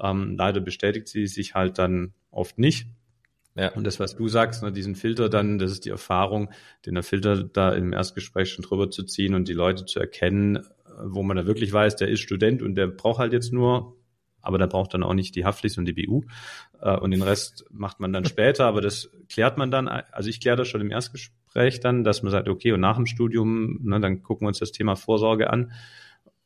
Ähm, 0.00 0.36
leider 0.36 0.60
bestätigt 0.60 1.08
sie 1.08 1.26
sich 1.26 1.54
halt 1.54 1.78
dann 1.78 2.12
oft 2.30 2.58
nicht. 2.58 2.86
Ja. 3.58 3.72
Und 3.72 3.84
das, 3.84 3.98
was 3.98 4.14
du 4.14 4.28
sagst, 4.28 4.62
ne, 4.62 4.70
diesen 4.70 4.94
Filter 4.94 5.28
dann, 5.28 5.58
das 5.58 5.72
ist 5.72 5.84
die 5.84 5.90
Erfahrung, 5.90 6.50
den 6.86 6.94
der 6.94 7.02
Filter 7.02 7.42
da 7.42 7.72
im 7.72 7.92
Erstgespräch 7.92 8.50
schon 8.50 8.64
drüber 8.64 8.88
zu 8.88 9.02
ziehen 9.02 9.34
und 9.34 9.48
die 9.48 9.52
Leute 9.52 9.84
zu 9.84 9.98
erkennen, 9.98 10.60
wo 11.02 11.24
man 11.24 11.36
da 11.36 11.44
wirklich 11.44 11.72
weiß, 11.72 11.96
der 11.96 12.08
ist 12.08 12.20
Student 12.20 12.62
und 12.62 12.76
der 12.76 12.86
braucht 12.86 13.18
halt 13.18 13.32
jetzt 13.32 13.52
nur, 13.52 13.96
aber 14.42 14.58
der 14.58 14.68
braucht 14.68 14.94
dann 14.94 15.02
auch 15.02 15.12
nicht 15.12 15.34
die 15.34 15.44
Haftpflicht 15.44 15.76
und 15.76 15.86
die 15.86 15.92
BU. 15.92 16.22
Äh, 16.80 16.96
und 16.98 17.10
den 17.10 17.22
Rest 17.22 17.64
macht 17.70 17.98
man 17.98 18.12
dann 18.12 18.24
später, 18.26 18.66
aber 18.66 18.80
das 18.80 19.10
klärt 19.28 19.58
man 19.58 19.72
dann, 19.72 19.88
also 19.88 20.30
ich 20.30 20.40
kläre 20.40 20.56
das 20.56 20.68
schon 20.68 20.80
im 20.80 20.92
Erstgespräch 20.92 21.80
dann, 21.80 22.04
dass 22.04 22.22
man 22.22 22.30
sagt, 22.30 22.48
okay, 22.48 22.70
und 22.70 22.80
nach 22.80 22.94
dem 22.94 23.06
Studium, 23.06 23.80
ne, 23.82 23.98
dann 23.98 24.22
gucken 24.22 24.44
wir 24.44 24.48
uns 24.48 24.60
das 24.60 24.70
Thema 24.70 24.94
Vorsorge 24.94 25.50
an 25.50 25.72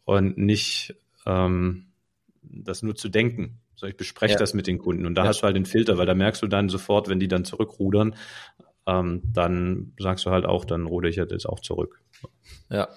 und 0.06 0.38
nicht 0.38 0.94
ähm, 1.26 1.88
das 2.40 2.82
nur 2.82 2.94
zu 2.94 3.10
denken. 3.10 3.60
So, 3.82 3.88
ich 3.88 3.96
bespreche 3.96 4.34
ja. 4.34 4.38
das 4.38 4.54
mit 4.54 4.68
den 4.68 4.78
Kunden 4.78 5.06
und 5.06 5.16
da 5.16 5.22
ja. 5.22 5.28
hast 5.28 5.40
du 5.40 5.42
halt 5.42 5.56
den 5.56 5.66
Filter, 5.66 5.98
weil 5.98 6.06
da 6.06 6.14
merkst 6.14 6.40
du 6.40 6.46
dann 6.46 6.68
sofort, 6.68 7.08
wenn 7.08 7.18
die 7.18 7.26
dann 7.26 7.44
zurückrudern, 7.44 8.14
ähm, 8.86 9.22
dann 9.24 9.92
sagst 9.98 10.24
du 10.24 10.30
halt 10.30 10.46
auch, 10.46 10.64
dann 10.64 10.86
ruder 10.86 11.08
ich 11.08 11.16
jetzt 11.16 11.48
auch 11.48 11.58
zurück. 11.58 12.00
Ja, 12.70 12.90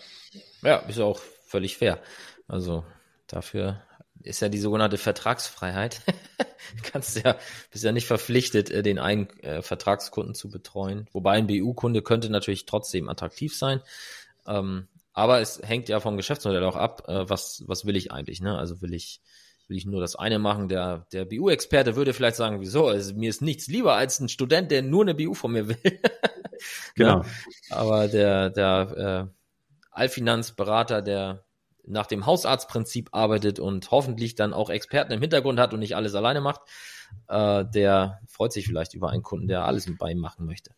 ja, 0.62 0.76
ist 0.76 1.00
auch 1.00 1.18
völlig 1.48 1.78
fair. 1.78 1.98
Also 2.48 2.86
dafür 3.26 3.82
ist 4.22 4.42
ja 4.42 4.50
die 4.50 4.60
sogenannte 4.60 5.00
Vertragsfreiheit. 5.00 6.02
Kannst 6.84 7.18
ja, 7.18 7.36
bist 7.72 7.84
ja 7.84 7.92
nicht 7.92 8.06
verpflichtet, 8.06 8.70
äh, 8.70 8.84
den 8.84 9.00
einen 9.00 9.28
äh, 9.40 9.64
Vertragskunden 9.64 10.36
zu 10.36 10.52
betreuen. 10.52 11.10
Wobei 11.14 11.32
ein 11.32 11.48
BU-Kunde 11.48 12.04
könnte 12.04 12.30
natürlich 12.30 12.68
trotzdem 12.68 13.10
attraktiv 13.10 13.58
sein. 13.58 13.82
Ähm, 14.46 14.88
aber 15.14 15.42
es 15.42 15.60
hängt 15.64 15.90
ja 15.90 16.00
vom 16.00 16.16
Geschäftsmodell 16.16 16.64
auch 16.64 16.76
ab, 16.76 17.06
äh, 17.08 17.28
was, 17.28 17.64
was 17.66 17.86
will 17.86 17.96
ich 17.96 18.12
eigentlich, 18.12 18.40
ne? 18.40 18.56
Also 18.56 18.84
will 18.84 18.94
ich 18.94 19.22
will 19.68 19.78
ich 19.78 19.86
nur 19.86 20.02
das 20.02 20.16
eine 20.16 20.40
machen. 20.40 20.70
Der, 20.70 21.06
der 21.12 21.26
BU-Experte 21.26 21.96
würde 21.96 22.14
vielleicht 22.14 22.36
sagen, 22.36 22.62
wieso? 22.62 22.88
Also 22.88 23.16
mir 23.16 23.30
ist 23.30 23.42
nichts 23.42 23.68
lieber 23.68 23.96
als 23.96 24.20
ein 24.20 24.30
Student, 24.30 24.72
der 24.72 24.82
nur 24.82 25.04
eine 25.04 25.16
BU 25.16 25.34
von 25.34 25.52
mir 25.52 25.68
will. 25.68 25.78
genau. 26.96 27.24
Ja, 27.24 27.76
aber 27.76 28.08
der, 28.08 28.50
der 28.50 29.32
äh, 29.32 29.42
Allfinanzberater, 29.92 31.02
der 31.02 31.46
nach 31.88 32.08
dem 32.08 32.26
Hausarztprinzip 32.26 33.10
arbeitet 33.12 33.60
und 33.60 33.92
hoffentlich 33.92 34.36
dann 34.36 34.54
auch 34.54 34.70
Experten 34.70 35.14
im 35.14 35.22
Hintergrund 35.22 35.60
hat 35.60 35.74
und 35.74 35.80
nicht 35.80 35.96
alles 35.96 36.16
alleine 36.16 36.42
macht, 36.42 36.62
äh, 37.28 37.66
der 37.66 38.20
freut 38.28 38.54
sich 38.54 38.68
vielleicht 38.68 38.94
über 38.94 39.10
einen 39.10 39.24
Kunden, 39.24 39.48
der 39.48 39.66
alles 39.66 39.88
mit 39.88 39.98
bei 39.98 40.12
ihm 40.12 40.20
machen 40.20 40.46
möchte. 40.46 40.72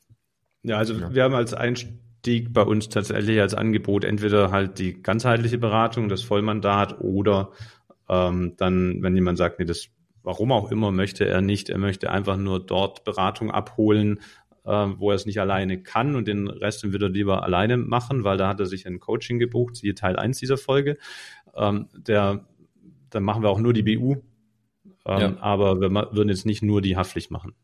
Ja, 0.64 0.78
also 0.78 0.94
ja. 0.94 1.14
wir 1.14 1.24
haben 1.24 1.34
als 1.34 1.54
Einstieg 1.54 2.54
bei 2.54 2.62
uns 2.62 2.90
tatsächlich 2.90 3.40
als 3.40 3.54
Angebot 3.54 4.04
entweder 4.04 4.52
halt 4.52 4.80
die 4.80 5.02
ganzheitliche 5.02 5.58
Beratung, 5.58 6.10
das 6.10 6.24
Vollmandat 6.24 7.00
oder 7.00 7.52
ähm, 8.10 8.54
dann, 8.58 9.02
wenn 9.02 9.16
jemand 9.16 9.38
sagt, 9.38 9.60
nee, 9.60 9.66
das 9.66 9.90
warum 10.28 10.52
auch 10.52 10.72
immer 10.72 10.92
möchte 10.92 11.26
er 11.26 11.40
nicht. 11.40 11.70
Er 11.70 11.78
möchte 11.78 12.12
einfach 12.12 12.36
nur 12.36 12.60
dort 12.60 13.06
Beratung 13.06 13.50
abholen, 13.50 14.20
äh, 14.66 14.88
wo 14.98 15.12
er 15.12 15.16
es 15.16 15.26
nicht 15.26 15.40
alleine 15.40 15.82
kann 15.82 16.16
und 16.16 16.28
den 16.28 16.50
Rest 16.50 16.84
dann 16.84 16.92
wieder 16.92 17.08
lieber 17.08 17.44
alleine 17.44 17.78
machen, 17.78 18.26
weil 18.26 18.38
da 18.38 18.50
hat 18.50 18.60
er 18.60 18.66
sich 18.66 18.86
ein 18.86 19.00
Coaching 19.00 19.40
gebucht, 19.40 19.78
siehe 19.78 19.96
Teil 19.96 20.18
1 20.18 20.38
dieser 20.38 20.58
Folge. 20.58 20.98
Ähm, 21.56 21.88
der, 21.96 22.46
dann 23.10 23.24
machen 23.24 23.42
wir 23.42 23.50
auch 23.50 23.60
nur 23.60 23.72
die 23.72 23.84
BU, 23.84 24.18
ähm, 25.06 25.20
ja. 25.22 25.38
aber 25.40 25.80
wir 25.80 25.90
würden 25.90 26.28
jetzt 26.28 26.46
nicht 26.46 26.62
nur 26.62 26.82
die 26.82 26.98
Haftpflicht 26.98 27.32
machen. 27.32 27.56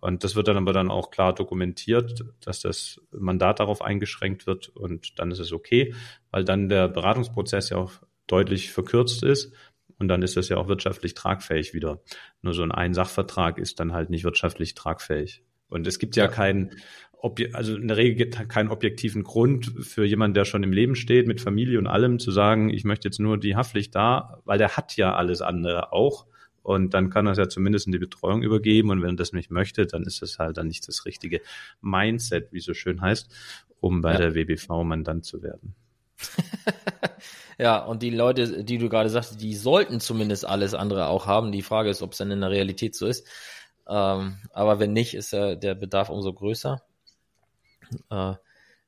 Und 0.00 0.24
das 0.24 0.34
wird 0.34 0.48
dann 0.48 0.56
aber 0.56 0.72
dann 0.72 0.90
auch 0.90 1.12
klar 1.12 1.32
dokumentiert, 1.32 2.24
dass 2.40 2.60
das 2.60 3.00
Mandat 3.12 3.60
darauf 3.60 3.82
eingeschränkt 3.82 4.48
wird 4.48 4.68
und 4.68 5.20
dann 5.20 5.30
ist 5.30 5.38
es 5.38 5.52
okay, 5.52 5.94
weil 6.32 6.44
dann 6.44 6.68
der 6.68 6.88
Beratungsprozess 6.88 7.70
ja 7.70 7.76
auch 7.76 7.92
deutlich 8.26 8.72
verkürzt 8.72 9.22
ist 9.22 9.52
und 10.00 10.08
dann 10.08 10.22
ist 10.22 10.36
das 10.36 10.48
ja 10.48 10.56
auch 10.56 10.66
wirtschaftlich 10.66 11.14
tragfähig 11.14 11.74
wieder. 11.74 12.00
Nur 12.40 12.54
so 12.54 12.62
ein 12.62 12.72
Einsachvertrag 12.72 13.58
ist 13.58 13.78
dann 13.80 13.92
halt 13.92 14.08
nicht 14.08 14.24
wirtschaftlich 14.24 14.74
tragfähig. 14.74 15.44
Und 15.68 15.86
es 15.86 15.98
gibt 15.98 16.16
ja, 16.16 16.24
ja. 16.24 16.30
keinen, 16.30 16.70
also 17.52 17.76
in 17.76 17.86
der 17.86 17.98
Regel 17.98 18.16
gibt 18.16 18.40
es 18.40 18.48
keinen 18.48 18.70
objektiven 18.70 19.22
Grund 19.22 19.72
für 19.80 20.04
jemanden, 20.04 20.34
der 20.34 20.46
schon 20.46 20.62
im 20.62 20.72
Leben 20.72 20.96
steht, 20.96 21.26
mit 21.26 21.42
Familie 21.42 21.78
und 21.78 21.86
allem, 21.86 22.18
zu 22.18 22.30
sagen, 22.30 22.70
ich 22.70 22.84
möchte 22.84 23.08
jetzt 23.08 23.20
nur 23.20 23.38
die 23.38 23.56
Haftpflicht 23.56 23.94
da, 23.94 24.40
weil 24.46 24.56
der 24.56 24.76
hat 24.78 24.96
ja 24.96 25.14
alles 25.14 25.42
andere 25.42 25.92
auch. 25.92 26.26
Und 26.62 26.94
dann 26.94 27.10
kann 27.10 27.26
er 27.26 27.32
es 27.32 27.38
ja 27.38 27.48
zumindest 27.48 27.86
in 27.86 27.92
die 27.92 27.98
Betreuung 27.98 28.42
übergeben. 28.42 28.90
Und 28.90 29.02
wenn 29.02 29.10
er 29.10 29.16
das 29.16 29.34
nicht 29.34 29.50
möchte, 29.50 29.86
dann 29.86 30.04
ist 30.04 30.22
das 30.22 30.38
halt 30.38 30.56
dann 30.56 30.68
nicht 30.68 30.88
das 30.88 31.04
richtige 31.04 31.42
Mindset, 31.82 32.52
wie 32.52 32.58
es 32.58 32.64
so 32.64 32.72
schön 32.74 33.02
heißt, 33.02 33.30
um 33.80 34.00
bei 34.00 34.12
ja. 34.12 34.18
der 34.18 34.34
WBV 34.34 34.82
Mandant 34.82 35.26
zu 35.26 35.42
werden. 35.42 35.74
ja, 37.58 37.78
und 37.78 38.02
die 38.02 38.10
Leute, 38.10 38.64
die 38.64 38.78
du 38.78 38.88
gerade 38.88 39.10
sagst, 39.10 39.40
die 39.40 39.54
sollten 39.54 40.00
zumindest 40.00 40.46
alles 40.46 40.74
andere 40.74 41.08
auch 41.08 41.26
haben. 41.26 41.52
Die 41.52 41.62
Frage 41.62 41.90
ist, 41.90 42.02
ob 42.02 42.12
es 42.12 42.18
dann 42.18 42.30
in 42.30 42.40
der 42.40 42.50
Realität 42.50 42.94
so 42.94 43.06
ist. 43.06 43.26
Ähm, 43.88 44.38
aber 44.52 44.78
wenn 44.78 44.92
nicht, 44.92 45.14
ist 45.14 45.32
äh, 45.32 45.56
der 45.56 45.74
Bedarf 45.74 46.10
umso 46.10 46.32
größer. 46.32 46.82
Äh, 48.10 48.34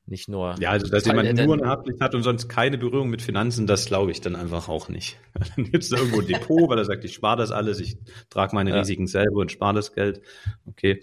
nicht 0.05 0.27
nur. 0.27 0.55
Ja, 0.59 0.71
also 0.71 0.87
dass 0.87 1.05
jemand 1.05 1.33
nur 1.33 1.53
eine 1.53 1.67
Haftpflicht 1.67 2.01
hat 2.01 2.13
und 2.13 2.23
sonst 2.23 2.49
keine 2.49 2.77
Berührung 2.77 3.09
mit 3.09 3.21
Finanzen, 3.21 3.67
das 3.67 3.85
glaube 3.85 4.11
ich 4.11 4.19
dann 4.19 4.35
einfach 4.35 4.67
auch 4.67 4.89
nicht. 4.89 5.17
Dann 5.55 5.65
gibt 5.65 5.83
es 5.83 5.89
da 5.89 5.97
irgendwo 5.97 6.19
ein 6.19 6.27
Depot, 6.27 6.69
weil 6.69 6.77
er 6.77 6.85
sagt, 6.85 7.05
ich 7.05 7.13
spare 7.13 7.37
das 7.37 7.51
alles, 7.51 7.79
ich 7.79 7.97
trage 8.29 8.53
meine 8.53 8.71
ja. 8.71 8.79
Risiken 8.79 9.07
selber 9.07 9.39
und 9.39 9.51
spare 9.51 9.75
das 9.75 9.93
Geld. 9.93 10.21
Okay. 10.65 11.01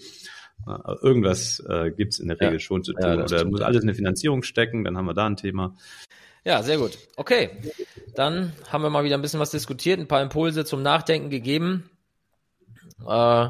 Irgendwas 1.01 1.61
äh, 1.67 1.91
gibt 1.91 2.13
es 2.13 2.21
in 2.21 2.29
der 2.29 2.39
Regel 2.39 2.55
ja. 2.55 2.59
schon 2.59 2.85
zu 2.85 2.93
tun. 2.93 3.03
Ja, 3.03 3.25
Oder 3.25 3.47
muss 3.47 3.63
alles 3.63 3.83
in 3.83 3.89
eine 3.89 3.95
Finanzierung 3.95 4.43
stecken, 4.43 4.85
dann 4.85 4.99
haben 4.99 5.07
wir 5.07 5.15
da 5.15 5.27
ein 5.27 5.37
Thema. 5.37 5.75
Ja, 6.45 6.63
sehr 6.63 6.79
gut. 6.79 6.99
Okay, 7.17 7.51
dann 8.15 8.53
haben 8.69 8.83
wir 8.83 8.91
mal 8.91 9.05
wieder 9.05 9.17
ein 9.17 9.23
bisschen 9.23 9.41
was 9.41 9.51
diskutiert, 9.51 10.01
ein 10.01 10.09
paar 10.09 10.23
Impulse 10.23 10.65
zum 10.65 10.83
Nachdenken 10.83 11.31
gegeben. 11.31 11.91
Äh, 13.07 13.49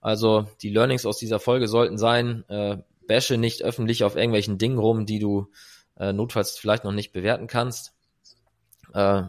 also 0.00 0.48
die 0.60 0.70
Learnings 0.70 1.06
aus 1.06 1.18
dieser 1.18 1.38
Folge 1.38 1.68
sollten 1.68 1.98
sein, 1.98 2.44
äh, 2.48 2.78
bashe 3.06 3.36
nicht 3.36 3.62
öffentlich 3.62 4.04
auf 4.04 4.16
irgendwelchen 4.16 4.58
Dingen 4.58 4.78
rum, 4.78 5.06
die 5.06 5.20
du 5.20 5.48
äh, 5.96 6.12
notfalls 6.12 6.58
vielleicht 6.58 6.84
noch 6.84 6.92
nicht 6.92 7.12
bewerten 7.12 7.46
kannst, 7.46 7.92
äh, 8.92 9.22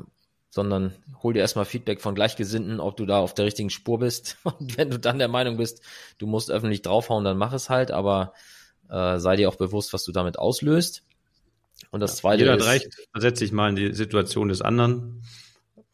sondern 0.49 0.93
hol 1.21 1.34
dir 1.34 1.39
erstmal 1.39 1.65
Feedback 1.65 2.02
von 2.02 2.15
Gleichgesinnten, 2.15 2.80
ob 2.80 2.97
du 2.97 3.06
da 3.06 3.19
auf 3.19 3.34
der 3.36 3.45
richtigen 3.45 3.69
Spur 3.69 3.99
bist. 3.99 4.38
Und 4.43 4.78
wenn 4.78 4.89
du 4.89 4.97
dann 4.97 5.19
der 5.19 5.28
Meinung 5.28 5.58
bist, 5.58 5.82
du 6.17 6.26
musst 6.26 6.49
öffentlich 6.49 6.82
draufhauen, 6.82 7.23
dann 7.23 7.38
mach 7.38 7.54
es 7.54 7.69
halt, 7.69 7.91
aber 7.91 8.34
äh, 8.89 9.19
sei 9.19 9.36
dir 9.36 9.49
auch 9.49 9.56
bewusst, 9.56 9.93
was 9.93 10.04
du 10.04 10.12
damit 10.12 10.39
auslöst. 10.39 11.04
Und 11.91 12.00
das 12.00 12.17
zweite 12.17 12.43
jeder 12.43 12.56
ist. 12.56 12.63
Jeder 12.63 12.74
recht, 12.74 13.08
versetzt 13.12 13.39
sich 13.39 13.52
mal 13.52 13.69
in 13.69 13.76
die 13.76 13.93
Situation 13.93 14.50
des 14.50 14.62
anderen 14.62 15.24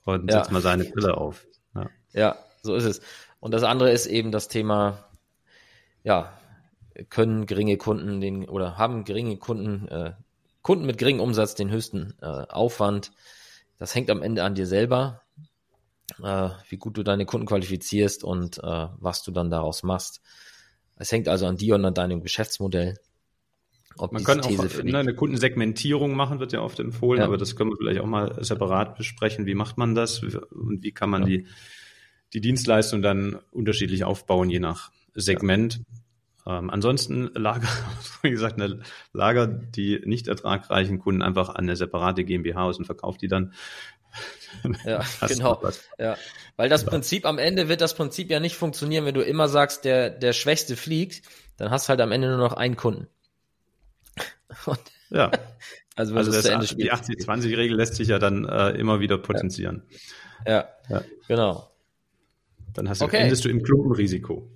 und 0.06 0.30
ja. 0.30 0.38
setzt 0.38 0.52
mal 0.52 0.62
seine 0.62 0.86
Brille 0.86 1.18
auf. 1.18 1.46
Ja. 1.76 1.90
ja, 2.14 2.38
so 2.62 2.76
ist 2.76 2.86
es. 2.86 3.02
Und 3.40 3.54
das 3.54 3.64
andere 3.64 3.92
ist 3.92 4.06
eben 4.06 4.32
das 4.32 4.48
Thema, 4.48 5.10
ja, 6.04 6.34
können 7.10 7.46
geringe 7.46 7.78
Kunden 7.78 8.20
den 8.20 8.48
oder 8.50 8.78
haben 8.78 9.06
geringe 9.06 9.38
Kunden, 9.38 9.88
äh, 9.88 10.14
Kunden 10.62 10.86
mit 10.86 10.98
geringem 10.98 11.22
Umsatz 11.22 11.56
den 11.56 11.72
höchsten 11.72 12.16
äh, 12.22 12.26
Aufwand. 12.26 13.12
Das 13.78 13.96
hängt 13.96 14.10
am 14.10 14.22
Ende 14.22 14.44
an 14.44 14.56
dir 14.56 14.68
selber, 14.68 15.22
äh, 16.22 16.50
wie 16.68 16.78
gut 16.78 16.98
du 16.98 17.04
deine 17.04 17.26
Kunden 17.26 17.48
qualifizierst 17.48 18.24
und 18.24 18.58
äh, 18.58 18.88
was 18.98 19.24
du 19.24 19.32
dann 19.32 19.50
daraus 19.50 19.84
machst. 19.84 20.22
Es 20.98 21.12
hängt 21.14 21.30
also 21.30 21.48
an 21.48 21.56
dir 21.56 21.76
und 21.76 21.86
an 21.86 21.94
deinem 21.94 22.22
Geschäftsmodell. 22.22 22.98
Ob 23.98 24.14
Man 24.14 24.24
kann 24.24 24.40
auch 24.40 24.76
eine 24.94 25.14
Kundensegmentierung 25.14 26.16
machen, 26.16 26.40
wird 26.40 26.54
ja 26.54 26.62
oft 26.62 26.80
empfohlen, 26.80 27.20
ja. 27.20 27.26
aber 27.26 27.38
das 27.38 27.56
können 27.56 27.72
wir 27.72 27.78
vielleicht 27.78 28.00
auch 28.00 28.06
mal 28.06 28.44
separat 28.44 28.96
besprechen. 28.96 29.46
Wie 29.46 29.56
macht 29.56 29.78
man 29.78 29.94
das 29.94 30.24
und 30.24 30.84
wie 30.84 30.92
kann 30.92 31.10
man 31.10 31.24
ja. 31.24 31.28
die, 31.28 31.48
die 32.34 32.42
Dienstleistung 32.42 33.02
dann 33.02 33.40
unterschiedlich 33.52 34.06
aufbauen, 34.06 34.50
je 34.50 34.60
nach 34.60 34.92
Segment. 35.16 35.82
Ähm, 36.48 36.70
ansonsten 36.70 37.30
Lager, 37.36 37.68
wie 38.22 38.32
gesagt, 38.32 38.60
eine 38.60 38.82
Lager 39.14 39.48
die 39.48 40.02
nicht 40.06 40.28
ertragreichen 40.28 41.00
Kunden 41.00 41.22
einfach 41.22 41.50
an 41.50 41.66
eine 41.66 41.76
separate 41.76 42.24
GmbH 42.24 42.64
aus 42.64 42.80
und 42.80 42.86
verkauft 42.86 43.22
die 43.22 43.28
dann. 43.28 43.54
Ja, 44.84 45.04
genau. 45.28 45.62
Ja. 46.00 46.18
Weil 46.56 46.70
das 46.70 46.84
Prinzip 46.84 47.28
am 47.28 47.38
Ende 47.38 47.70
wird 47.70 47.82
das 47.82 47.94
Prinzip 47.94 48.32
ja 48.32 48.40
nicht 48.40 48.56
funktionieren, 48.56 49.06
wenn 49.06 49.14
du 49.14 49.22
immer 49.22 49.48
sagst, 49.48 49.86
der, 49.86 50.10
der 50.10 50.34
Schwächste 50.34 50.76
fliegt, 50.76 51.22
dann 51.58 51.70
hast 51.70 51.86
du 51.86 51.90
halt 51.90 52.02
am 52.02 52.12
Ende 52.12 52.30
nur 52.30 52.40
noch 52.40 52.54
einen 52.54 52.76
Kunden. 52.76 53.08
Und 54.66 54.80
ja. 55.10 55.32
Also, 55.96 56.16
also 56.16 56.32
das, 56.32 56.44
das 56.44 56.78
die 56.78 56.94
80-20-Regel 56.94 57.76
lässt 57.76 57.96
sich 57.96 58.08
ja 58.08 58.20
dann 58.20 58.46
äh, 58.46 58.70
immer 58.70 59.02
wieder 59.02 59.18
potenzieren. 59.18 59.84
Ja, 60.48 60.70
ja. 60.88 61.04
genau. 61.28 61.70
Dann 62.74 62.88
hast 62.88 63.02
du, 63.02 63.06
okay. 63.06 63.18
endest 63.18 63.44
du 63.44 63.50
im 63.50 63.62
Klumpenrisiko. 63.62 64.50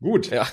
Gut. 0.00 0.28
Ja. 0.30 0.48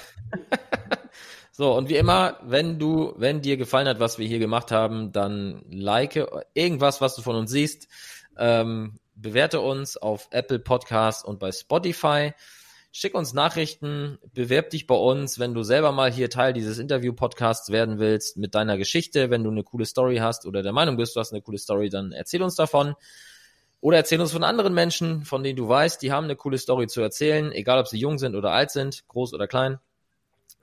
so, 1.51 1.75
und 1.75 1.89
wie 1.89 1.95
immer, 1.95 2.37
wenn 2.43 2.77
du, 2.77 3.13
wenn 3.17 3.41
dir 3.41 3.57
gefallen 3.57 3.87
hat, 3.87 3.99
was 3.99 4.19
wir 4.19 4.27
hier 4.27 4.37
gemacht 4.37 4.71
haben, 4.71 5.11
dann 5.11 5.63
like 5.71 6.23
irgendwas, 6.53 7.01
was 7.01 7.15
du 7.15 7.23
von 7.23 7.35
uns 7.35 7.49
siehst. 7.49 7.87
Ähm, 8.37 8.99
bewerte 9.15 9.61
uns 9.61 9.97
auf 9.97 10.27
Apple 10.29 10.59
Podcasts 10.59 11.23
und 11.23 11.39
bei 11.39 11.51
Spotify. 11.51 12.33
Schick 12.97 13.13
uns 13.13 13.33
Nachrichten, 13.33 14.19
bewerb 14.33 14.69
dich 14.69 14.87
bei 14.87 14.95
uns, 14.95 15.37
wenn 15.37 15.53
du 15.53 15.63
selber 15.63 15.91
mal 15.91 16.09
hier 16.09 16.29
Teil 16.29 16.53
dieses 16.53 16.79
Interview-Podcasts 16.79 17.69
werden 17.69 17.99
willst 17.99 18.37
mit 18.37 18.55
deiner 18.55 18.77
Geschichte. 18.77 19.29
Wenn 19.29 19.43
du 19.43 19.51
eine 19.51 19.63
coole 19.63 19.83
Story 19.83 20.19
hast 20.19 20.45
oder 20.45 20.63
der 20.63 20.71
Meinung 20.71 20.95
bist, 20.95 21.13
du 21.13 21.19
hast 21.19 21.33
eine 21.33 21.41
coole 21.41 21.57
Story, 21.57 21.89
dann 21.89 22.13
erzähl 22.13 22.41
uns 22.41 22.55
davon. 22.55 22.95
Oder 23.81 23.97
erzähl 23.97 24.21
uns 24.21 24.31
von 24.31 24.45
anderen 24.45 24.73
Menschen, 24.73 25.25
von 25.25 25.43
denen 25.43 25.57
du 25.57 25.67
weißt, 25.67 26.01
die 26.01 26.13
haben 26.13 26.23
eine 26.23 26.37
coole 26.37 26.57
Story 26.57 26.87
zu 26.87 27.01
erzählen, 27.01 27.51
egal 27.51 27.79
ob 27.79 27.89
sie 27.89 27.99
jung 27.99 28.17
sind 28.17 28.33
oder 28.33 28.51
alt 28.51 28.71
sind, 28.71 29.05
groß 29.09 29.33
oder 29.33 29.49
klein. 29.49 29.79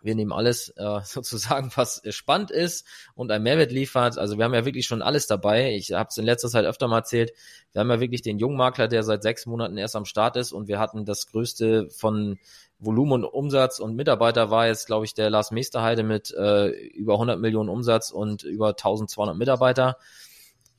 Wir 0.03 0.15
nehmen 0.15 0.33
alles 0.33 0.71
äh, 0.77 1.01
sozusagen, 1.05 1.71
was 1.75 2.03
spannend 2.11 2.51
ist 2.51 2.87
und 3.15 3.31
einen 3.31 3.45
Mehrwert 3.45 3.73
liefert. 3.73 4.19
Also 4.19 4.37
wir 4.39 4.45
haben 4.45 4.55
ja 4.55 4.65
wirklich 4.65 4.87
schon 4.87 5.03
alles 5.03 5.27
dabei. 5.27 5.75
Ich 5.75 5.93
habe 5.93 6.09
es 6.11 6.19
in 6.19 6.25
letzter 6.25 6.49
Zeit 6.49 6.65
öfter 6.65 6.89
mal 6.89 6.99
erzählt. 6.99 7.33
Wir 7.73 7.81
haben 7.81 7.91
ja 7.91 8.01
wirklich 8.01 8.23
den 8.23 8.39
Jungmakler, 8.39 8.89
der 8.89 9.03
seit 9.03 9.23
sechs 9.23 9.47
Monaten 9.47 9.77
erst 9.77 9.97
am 9.97 10.05
Start 10.05 10.37
ist 10.37 10.53
und 10.53 10.69
wir 10.69 10.79
hatten 10.79 11.05
das 11.05 11.27
größte 11.29 11.89
von 11.91 12.39
Volumen 12.79 13.25
und 13.25 13.33
Umsatz 13.33 13.79
und 13.79 13.95
Mitarbeiter 13.95 14.51
war 14.51 14.67
jetzt, 14.67 14.87
glaube 14.87 15.05
ich, 15.05 15.15
der 15.15 15.31
Lars 15.31 15.53
Meesterheide 15.53 16.03
mit 16.03 16.33
äh, 16.33 16.69
über 16.69 17.15
100 17.15 17.39
Millionen 17.39 17.69
Umsatz 17.69 18.11
und 18.11 18.43
über 18.43 18.71
1200 18.71 19.37
Mitarbeiter. 19.37 19.99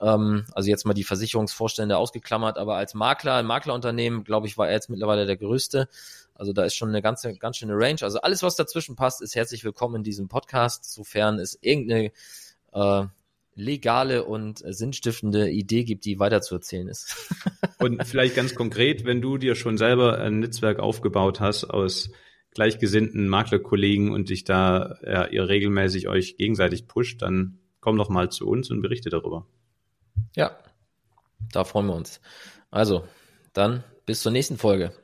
Ähm, 0.01 0.45
also 0.53 0.69
jetzt 0.69 0.85
mal 0.85 0.93
die 0.93 1.05
Versicherungsvorstände 1.05 1.97
ausgeklammert, 1.97 2.57
aber 2.57 2.75
als 2.75 2.93
Makler, 2.93 3.35
ein 3.35 3.45
Maklerunternehmen, 3.45 4.25
glaube 4.25 4.47
ich, 4.47 4.57
war 4.57 4.67
er 4.67 4.73
jetzt 4.73 4.89
mittlerweile 4.89 5.25
der 5.25 5.37
größte. 5.37 5.87
Also 6.35 6.53
da 6.53 6.63
ist 6.63 6.75
schon 6.75 6.89
eine 6.89 7.01
ganze, 7.01 7.37
ganz 7.37 7.57
schöne 7.57 7.73
Range. 7.75 7.99
Also 8.01 8.19
alles, 8.21 8.43
was 8.43 8.55
dazwischen 8.55 8.95
passt, 8.95 9.21
ist 9.21 9.35
herzlich 9.35 9.63
willkommen 9.63 9.97
in 9.97 10.03
diesem 10.03 10.27
Podcast, 10.27 10.91
sofern 10.91 11.39
es 11.39 11.57
irgendeine 11.61 12.11
äh, 12.73 13.05
legale 13.55 14.25
und 14.25 14.63
sinnstiftende 14.65 15.49
Idee 15.49 15.83
gibt, 15.83 16.05
die 16.05 16.19
weiterzuerzählen 16.19 16.87
ist. 16.87 17.15
und 17.79 18.05
vielleicht 18.05 18.35
ganz 18.35 18.55
konkret, 18.55 19.05
wenn 19.05 19.21
du 19.21 19.37
dir 19.37 19.55
schon 19.55 19.77
selber 19.77 20.19
ein 20.19 20.39
Netzwerk 20.39 20.79
aufgebaut 20.79 21.39
hast 21.39 21.65
aus 21.65 22.09
gleichgesinnten 22.51 23.27
Maklerkollegen 23.27 24.11
und 24.11 24.29
dich 24.29 24.43
da 24.43 24.97
ja, 25.05 25.27
ihr 25.27 25.47
regelmäßig 25.47 26.07
euch 26.07 26.37
gegenseitig 26.37 26.87
pusht, 26.87 27.21
dann 27.21 27.59
komm 27.79 27.97
doch 27.97 28.09
mal 28.09 28.29
zu 28.31 28.47
uns 28.47 28.69
und 28.71 28.81
berichte 28.81 29.09
darüber. 29.09 29.47
Ja, 30.35 30.57
da 31.51 31.63
freuen 31.63 31.87
wir 31.87 31.95
uns. 31.95 32.21
Also, 32.71 33.07
dann 33.53 33.83
bis 34.05 34.21
zur 34.21 34.31
nächsten 34.31 34.57
Folge. 34.57 34.93